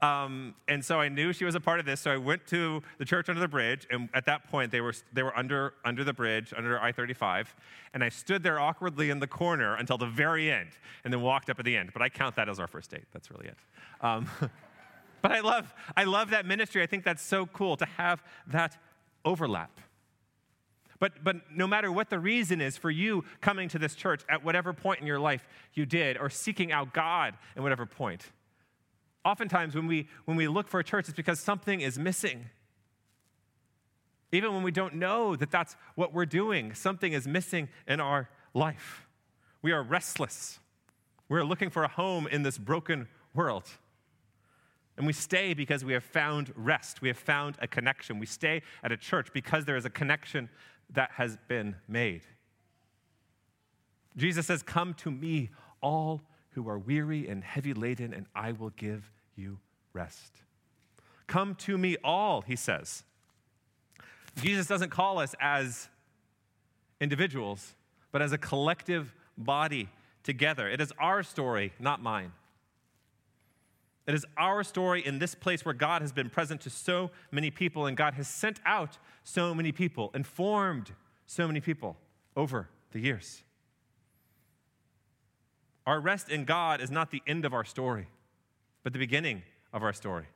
um, 0.00 0.54
and 0.68 0.84
so 0.84 0.98
I 0.98 1.08
knew 1.08 1.32
she 1.32 1.44
was 1.44 1.54
a 1.54 1.60
part 1.60 1.80
of 1.80 1.86
this. 1.86 2.00
So 2.00 2.10
I 2.10 2.16
went 2.16 2.46
to 2.48 2.82
the 2.98 3.04
church 3.04 3.28
under 3.28 3.40
the 3.40 3.48
bridge, 3.48 3.86
and 3.90 4.08
at 4.14 4.24
that 4.26 4.48
point 4.48 4.72
they 4.72 4.80
were 4.80 4.94
they 5.12 5.22
were 5.22 5.36
under 5.36 5.74
under 5.84 6.02
the 6.02 6.12
bridge 6.12 6.54
under 6.56 6.80
I-35, 6.80 7.46
and 7.92 8.02
I 8.02 8.08
stood 8.08 8.42
there 8.42 8.58
awkwardly 8.58 9.10
in 9.10 9.18
the 9.20 9.26
corner 9.26 9.76
until 9.76 9.98
the 9.98 10.06
very 10.06 10.50
end, 10.50 10.70
and 11.04 11.12
then 11.12 11.20
walked 11.20 11.50
up 11.50 11.58
at 11.58 11.64
the 11.64 11.76
end. 11.76 11.90
But 11.92 12.02
I 12.02 12.08
count 12.08 12.36
that 12.36 12.48
as 12.48 12.58
our 12.58 12.66
first 12.66 12.90
date. 12.90 13.04
That's 13.12 13.30
really 13.30 13.48
it. 13.48 13.56
Um, 14.00 14.28
but 15.22 15.32
I 15.32 15.40
love 15.40 15.74
I 15.96 16.04
love 16.04 16.30
that 16.30 16.46
ministry. 16.46 16.82
I 16.82 16.86
think 16.86 17.04
that's 17.04 17.22
so 17.22 17.46
cool 17.46 17.76
to 17.76 17.84
have 17.84 18.22
that 18.46 18.78
overlap. 19.24 19.80
But, 21.00 21.24
but 21.24 21.36
no 21.54 21.66
matter 21.66 21.92
what 21.92 22.08
the 22.08 22.18
reason 22.18 22.60
is 22.60 22.78
for 22.78 22.90
you 22.90 23.24
coming 23.40 23.68
to 23.70 23.78
this 23.78 23.94
church 23.94 24.22
at 24.28 24.44
whatever 24.44 24.72
point 24.72 25.00
in 25.00 25.06
your 25.06 25.18
life 25.18 25.46
you 25.74 25.84
did, 25.84 26.16
or 26.16 26.30
seeking 26.30 26.72
out 26.72 26.94
God 26.94 27.34
at 27.56 27.62
whatever 27.62 27.84
point, 27.84 28.30
oftentimes 29.24 29.74
when 29.74 29.86
we, 29.86 30.08
when 30.24 30.36
we 30.36 30.48
look 30.48 30.68
for 30.68 30.80
a 30.80 30.84
church, 30.84 31.08
it's 31.08 31.16
because 31.16 31.40
something 31.40 31.80
is 31.80 31.98
missing. 31.98 32.46
Even 34.32 34.52
when 34.52 34.62
we 34.62 34.72
don't 34.72 34.94
know 34.94 35.36
that 35.36 35.50
that's 35.50 35.76
what 35.94 36.12
we're 36.12 36.26
doing, 36.26 36.74
something 36.74 37.12
is 37.12 37.26
missing 37.26 37.68
in 37.86 38.00
our 38.00 38.28
life. 38.52 39.06
We 39.62 39.72
are 39.72 39.82
restless. 39.82 40.58
We're 41.28 41.44
looking 41.44 41.70
for 41.70 41.84
a 41.84 41.88
home 41.88 42.26
in 42.26 42.42
this 42.42 42.58
broken 42.58 43.08
world. 43.34 43.70
And 44.96 45.06
we 45.06 45.12
stay 45.12 45.54
because 45.54 45.84
we 45.84 45.92
have 45.92 46.04
found 46.04 46.52
rest. 46.54 47.00
We 47.00 47.08
have 47.08 47.18
found 47.18 47.56
a 47.60 47.66
connection. 47.66 48.18
We 48.18 48.26
stay 48.26 48.62
at 48.82 48.92
a 48.92 48.96
church 48.96 49.32
because 49.32 49.64
there 49.64 49.76
is 49.76 49.84
a 49.84 49.90
connection 49.90 50.48
that 50.90 51.10
has 51.12 51.38
been 51.48 51.76
made. 51.88 52.22
Jesus 54.16 54.46
says, 54.46 54.62
Come 54.62 54.94
to 54.94 55.10
me, 55.10 55.50
all 55.80 56.22
who 56.50 56.68
are 56.68 56.78
weary 56.78 57.26
and 57.26 57.42
heavy 57.42 57.74
laden, 57.74 58.14
and 58.14 58.26
I 58.34 58.52
will 58.52 58.70
give 58.70 59.10
you 59.36 59.58
rest. 59.92 60.32
Come 61.26 61.54
to 61.56 61.78
me, 61.78 61.96
all, 62.04 62.42
he 62.42 62.56
says. 62.56 63.04
Jesus 64.40 64.66
doesn't 64.66 64.90
call 64.90 65.18
us 65.18 65.34
as 65.40 65.88
individuals, 67.00 67.74
but 68.12 68.22
as 68.22 68.32
a 68.32 68.38
collective 68.38 69.14
body 69.38 69.88
together. 70.22 70.68
It 70.68 70.80
is 70.80 70.92
our 70.98 71.22
story, 71.22 71.72
not 71.78 72.02
mine. 72.02 72.32
It 74.06 74.14
is 74.14 74.26
our 74.36 74.62
story 74.62 75.04
in 75.04 75.18
this 75.18 75.34
place 75.34 75.64
where 75.64 75.74
God 75.74 76.02
has 76.02 76.12
been 76.12 76.28
present 76.28 76.60
to 76.62 76.70
so 76.70 77.10
many 77.30 77.50
people 77.50 77.86
and 77.86 77.96
God 77.96 78.14
has 78.14 78.28
sent 78.28 78.60
out 78.66 78.98
so 79.22 79.54
many 79.54 79.72
people, 79.72 80.10
informed 80.14 80.92
so 81.26 81.46
many 81.46 81.60
people 81.60 81.96
over 82.36 82.68
the 82.92 83.00
years. 83.00 83.42
Our 85.86 86.00
rest 86.00 86.28
in 86.28 86.44
God 86.44 86.80
is 86.80 86.90
not 86.90 87.10
the 87.10 87.22
end 87.26 87.44
of 87.44 87.54
our 87.54 87.64
story, 87.64 88.08
but 88.84 88.92
the 88.92 88.98
beginning 88.98 89.42
of 89.72 89.82
our 89.82 89.92
story. 89.92 90.26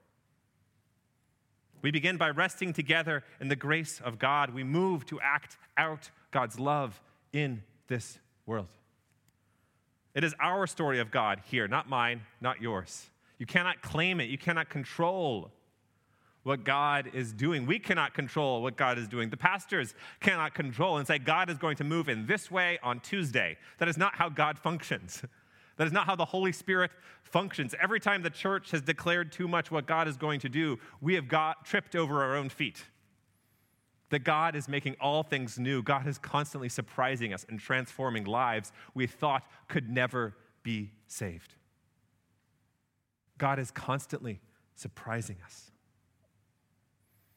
We 1.80 1.92
begin 1.92 2.16
by 2.16 2.30
resting 2.30 2.72
together 2.72 3.22
in 3.40 3.46
the 3.46 3.54
grace 3.54 4.00
of 4.04 4.18
God. 4.18 4.52
We 4.52 4.64
move 4.64 5.06
to 5.06 5.20
act 5.20 5.56
out 5.76 6.10
God's 6.32 6.58
love 6.58 7.00
in 7.32 7.62
this 7.86 8.18
world. 8.46 8.66
It 10.14 10.24
is 10.24 10.34
our 10.40 10.66
story 10.66 10.98
of 10.98 11.12
God 11.12 11.42
here, 11.44 11.68
not 11.68 11.88
mine, 11.88 12.22
not 12.40 12.60
yours. 12.60 13.06
You 13.38 13.46
cannot 13.46 13.82
claim 13.82 14.20
it. 14.20 14.28
You 14.28 14.38
cannot 14.38 14.68
control 14.68 15.52
what 16.42 16.64
God 16.64 17.10
is 17.12 17.32
doing. 17.32 17.66
We 17.66 17.78
cannot 17.78 18.14
control 18.14 18.62
what 18.62 18.76
God 18.76 18.98
is 18.98 19.06
doing. 19.06 19.30
The 19.30 19.36
pastors 19.36 19.94
cannot 20.20 20.54
control 20.54 20.96
and 20.96 21.06
say, 21.06 21.18
God 21.18 21.50
is 21.50 21.58
going 21.58 21.76
to 21.76 21.84
move 21.84 22.08
in 22.08 22.26
this 22.26 22.50
way 22.50 22.78
on 22.82 23.00
Tuesday. 23.00 23.56
That 23.78 23.86
is 23.86 23.98
not 23.98 24.16
how 24.16 24.28
God 24.28 24.58
functions. 24.58 25.22
That 25.78 25.86
is 25.86 25.92
not 25.92 26.06
how 26.06 26.16
the 26.16 26.24
Holy 26.24 26.52
Spirit 26.52 26.90
functions. 27.22 27.74
Every 27.80 28.00
time 28.00 28.22
the 28.22 28.30
church 28.30 28.72
has 28.72 28.82
declared 28.82 29.32
too 29.32 29.48
much 29.48 29.70
what 29.70 29.86
God 29.86 30.08
is 30.08 30.16
going 30.16 30.40
to 30.40 30.48
do, 30.48 30.78
we 31.00 31.14
have 31.14 31.28
got 31.28 31.64
tripped 31.64 31.94
over 31.96 32.22
our 32.22 32.36
own 32.36 32.48
feet. 32.48 32.82
That 34.10 34.20
God 34.20 34.56
is 34.56 34.68
making 34.68 34.96
all 35.00 35.22
things 35.22 35.58
new. 35.58 35.82
God 35.82 36.06
is 36.06 36.18
constantly 36.18 36.68
surprising 36.68 37.32
us 37.32 37.46
and 37.48 37.60
transforming 37.60 38.24
lives 38.24 38.72
we 38.92 39.06
thought 39.06 39.44
could 39.68 39.88
never 39.88 40.34
be 40.64 40.90
saved. 41.06 41.54
God 43.38 43.60
is 43.60 43.70
constantly 43.70 44.40
surprising 44.74 45.36
us. 45.44 45.70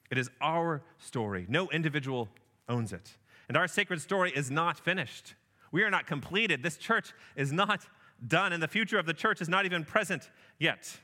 It 0.10 0.18
is 0.18 0.30
our 0.42 0.82
story. 0.98 1.46
No 1.48 1.70
individual 1.70 2.28
owns 2.68 2.92
it. 2.92 3.18
And 3.48 3.56
our 3.56 3.68
sacred 3.68 4.02
story 4.02 4.32
is 4.36 4.50
not 4.50 4.80
finished. 4.80 5.36
We 5.72 5.84
are 5.84 5.92
not 5.92 6.08
completed. 6.08 6.64
This 6.64 6.78
church 6.78 7.14
is 7.36 7.54
not 7.54 7.86
done, 8.26 8.54
and 8.54 8.62
the 8.62 8.68
future 8.68 8.98
of 8.98 9.06
the 9.06 9.14
church 9.14 9.42
is 9.42 9.50
not 9.50 9.66
even 9.66 9.84
present 9.84 10.30
yet. 10.60 11.00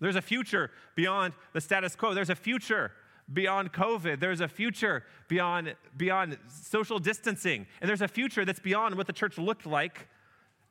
There's 0.00 0.16
a 0.16 0.22
future 0.22 0.70
beyond 0.94 1.34
the 1.52 1.60
status 1.60 1.96
quo. 1.96 2.14
There's 2.14 2.30
a 2.30 2.34
future 2.34 2.92
beyond 3.32 3.72
COVID. 3.72 4.20
There's 4.20 4.40
a 4.40 4.48
future 4.48 5.04
beyond, 5.28 5.74
beyond 5.96 6.36
social 6.48 6.98
distancing. 6.98 7.66
And 7.80 7.88
there's 7.88 8.02
a 8.02 8.08
future 8.08 8.44
that's 8.44 8.60
beyond 8.60 8.96
what 8.96 9.06
the 9.06 9.12
church 9.12 9.38
looked 9.38 9.66
like 9.66 10.08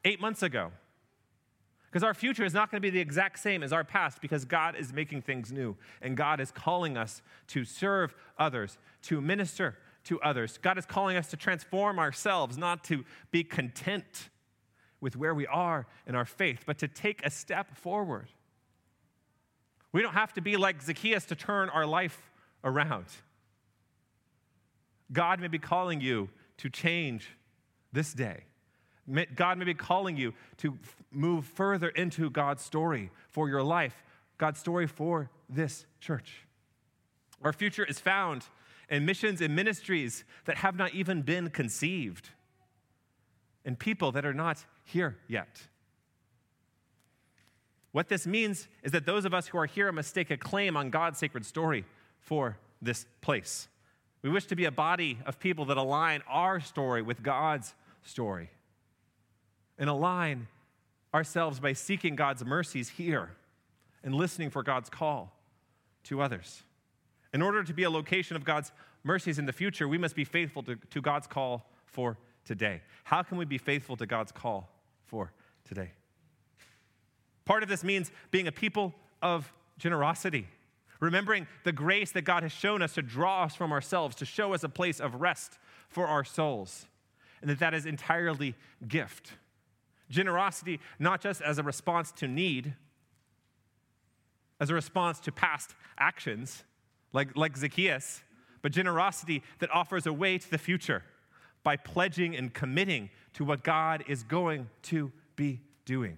eight 0.05 0.21
months 0.21 0.43
ago. 0.43 0.71
Because 1.89 2.03
our 2.03 2.13
future 2.13 2.43
is 2.43 2.53
not 2.53 2.71
going 2.71 2.81
to 2.81 2.86
be 2.86 2.89
the 2.89 2.99
exact 2.99 3.39
same 3.39 3.62
as 3.62 3.71
our 3.71 3.83
past 3.83 4.19
because 4.19 4.45
God 4.45 4.75
is 4.75 4.91
making 4.91 5.21
things 5.21 5.51
new 5.51 5.75
and 6.01 6.17
God 6.17 6.39
is 6.39 6.51
calling 6.51 6.97
us 6.97 7.21
to 7.47 7.63
serve 7.65 8.15
others, 8.38 8.77
to 9.03 9.21
minister 9.21 9.77
to 10.05 10.19
others. 10.21 10.57
God 10.62 10.77
is 10.77 10.86
calling 10.86 11.17
us 11.17 11.27
to 11.27 11.38
transform 11.38 11.99
ourselves, 11.99 12.57
not 12.57 12.83
to 12.86 13.05
be 13.31 13.43
content 13.43 14.29
with 15.03 15.17
where 15.17 15.35
we 15.35 15.45
are 15.45 15.85
in 16.07 16.15
our 16.15 16.25
faith, 16.25 16.63
but 16.65 16.79
to 16.79 16.87
take 16.87 17.23
a 17.25 17.29
step 17.29 17.77
forward. 17.77 18.29
We 19.91 20.01
don't 20.01 20.13
have 20.13 20.33
to 20.33 20.41
be 20.41 20.55
like 20.57 20.81
Zacchaeus 20.81 21.25
to 21.25 21.35
turn 21.35 21.69
our 21.69 21.85
life 21.85 22.31
around. 22.63 23.05
God 25.11 25.39
may 25.41 25.49
be 25.49 25.59
calling 25.59 26.01
you 26.01 26.29
to 26.57 26.69
change 26.69 27.29
this 27.91 28.13
day. 28.13 28.45
God 29.35 29.57
may 29.57 29.65
be 29.65 29.73
calling 29.73 30.15
you 30.15 30.33
to 30.57 30.79
move 31.11 31.45
further 31.45 31.89
into 31.89 32.29
God's 32.29 32.63
story 32.63 33.11
for 33.27 33.49
your 33.49 33.61
life, 33.61 34.01
God's 34.37 34.59
story 34.59 34.87
for 34.87 35.29
this 35.49 35.85
church. 35.99 36.47
Our 37.43 37.51
future 37.51 37.83
is 37.83 37.99
found 37.99 38.45
in 38.89 39.05
missions 39.05 39.41
and 39.41 39.53
ministries 39.53 40.23
that 40.45 40.57
have 40.57 40.77
not 40.77 40.93
even 40.93 41.21
been 41.21 41.49
conceived, 41.49 42.29
and 43.65 43.77
people 43.77 44.13
that 44.13 44.25
are 44.25 44.33
not 44.33 44.65
here 44.84 45.17
yet. 45.28 45.62
What 47.91 48.10
this 48.10 48.26
means 48.26 48.67
is 48.82 48.91
that 48.91 49.06
those 49.06 49.24
of 49.24 49.34
us 49.34 49.48
who 49.48 49.58
are 49.58 49.67
here 49.67 49.91
must 49.91 50.10
stake 50.10 50.32
a 50.32 50.38
claim 50.38 50.76
on 50.76 50.89
God's 50.89 51.19
sacred 51.19 51.46
story 51.46 51.86
for 52.19 52.58
this 52.82 53.06
place. 53.22 53.67
We 54.24 54.30
wish 54.30 54.46
to 54.48 54.56
be 54.56 54.65
a 54.65 54.72
body 54.72 55.19
of 55.26 55.39
people 55.39 55.65
that 55.65 55.78
align 55.78 56.24
our 56.28 56.60
story 56.60 57.02
with 57.02 57.22
God's 57.22 57.76
story 58.02 58.50
and 59.78 59.89
align 59.89 60.48
ourselves 61.13 61.60
by 61.60 61.74
seeking 61.74 62.15
God's 62.15 62.43
mercies 62.43 62.89
here 62.89 63.30
and 64.04 64.15
listening 64.15 64.50
for 64.50 64.63
God's 64.63 64.89
call 64.89 65.38
to 66.06 66.22
others. 66.22 66.63
In 67.34 67.41
order 67.41 67.63
to 67.63 67.74
be 67.74 67.84
a 67.84 67.89
location 67.89 68.36
of 68.36 68.43
God's 68.43 68.72
mercies 69.04 69.38
in 69.38 69.46
the 69.46 69.54
future, 69.54 69.88
we 69.88 69.98
must 69.98 70.15
be 70.15 70.24
faithful 70.24 70.63
to, 70.63 70.78
to 70.89 71.02
God's 71.02 71.28
call 71.28 71.69
for 71.86 72.17
today. 72.46 72.82
How 73.04 73.22
can 73.22 73.38
we 73.38 73.46
be 73.46 73.58
faithful 73.58 73.98
to 73.98 74.06
God's 74.06 74.32
call 74.32 74.69
for 75.13 75.32
today? 75.63 75.91
Part 77.45 77.62
of 77.62 77.69
this 77.69 77.84
means 77.84 78.12
being 78.32 78.47
a 78.47 78.52
people 78.52 78.95
of 79.21 79.54
generosity, 79.78 80.47
remembering 80.99 81.45
the 81.65 81.71
grace 81.71 82.12
that 82.13 82.23
God 82.23 82.41
has 82.41 82.52
shown 82.52 82.82
us 82.82 82.93
to 82.93 83.04
draw 83.04 83.43
us 83.43 83.56
from 83.56 83.71
ourselves, 83.71 84.15
to 84.15 84.26
show 84.26 84.56
us 84.56 84.63
a 84.63 84.69
place 84.69 84.99
of 84.99 85.21
rest 85.21 85.60
for 85.88 86.08
our 86.08 86.23
souls, 86.23 86.88
and 87.41 87.49
that 87.52 87.60
that 87.60 87.76
is 87.76 87.86
entirely 87.86 88.56
gift. 88.88 89.34
Generosity, 90.10 90.80
not 90.97 91.21
just 91.21 91.43
as 91.43 91.60
a 91.60 91.63
response 91.63 92.12
to 92.13 92.28
need, 92.28 92.73
as 94.60 94.71
a 94.71 94.73
response 94.73 95.19
to 95.19 95.32
past 95.32 95.76
actions, 95.99 96.63
like, 97.12 97.38
like 97.38 97.56
Zacchaeus, 97.56 98.23
but 98.63 98.71
generosity 98.71 99.43
that 99.60 99.69
offers 99.69 100.08
a 100.08 100.13
way 100.13 100.39
to 100.39 100.49
the 100.49 100.58
future 100.58 101.04
by 101.63 101.78
pledging 101.78 102.36
and 102.36 102.54
committing 102.54 103.10
to 103.34 103.45
what 103.45 103.63
God 103.63 104.04
is 104.08 104.23
going 104.23 104.69
to 104.84 105.12
be 105.36 105.62
doing. 105.86 106.17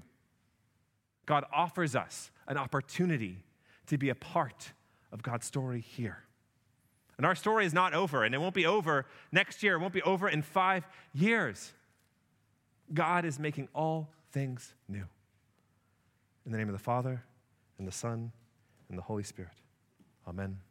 God 1.26 1.46
offers 1.54 1.96
us 1.96 2.32
an 2.48 2.58
opportunity 2.58 3.44
to 3.88 3.98
be 3.98 4.10
a 4.10 4.16
part 4.16 4.74
of 5.12 5.24
God's 5.24 5.46
story 5.46 5.82
here. 5.82 6.24
And 7.18 7.26
our 7.26 7.36
story 7.36 7.66
is 7.66 7.74
not 7.74 7.94
over, 7.94 8.24
and 8.24 8.36
it 8.36 8.40
won't 8.40 8.54
be 8.54 8.66
over 8.66 9.06
next 9.32 9.64
year, 9.64 9.76
it 9.76 9.80
won't 9.80 9.94
be 9.94 10.02
over 10.02 10.28
in 10.28 10.42
five 10.42 10.86
years. 11.14 11.74
God 12.94 13.26
is 13.26 13.40
making 13.40 13.70
all 13.74 14.10
things 14.32 14.74
new. 14.88 15.06
In 16.46 16.52
the 16.52 16.58
name 16.58 16.68
of 16.68 16.74
the 16.74 16.84
Father, 16.84 17.24
and 17.78 17.88
the 17.88 17.92
Son, 17.92 18.32
and 18.90 18.98
the 18.98 19.04
Holy 19.04 19.24
Spirit. 19.24 19.54
Amen. 20.28 20.65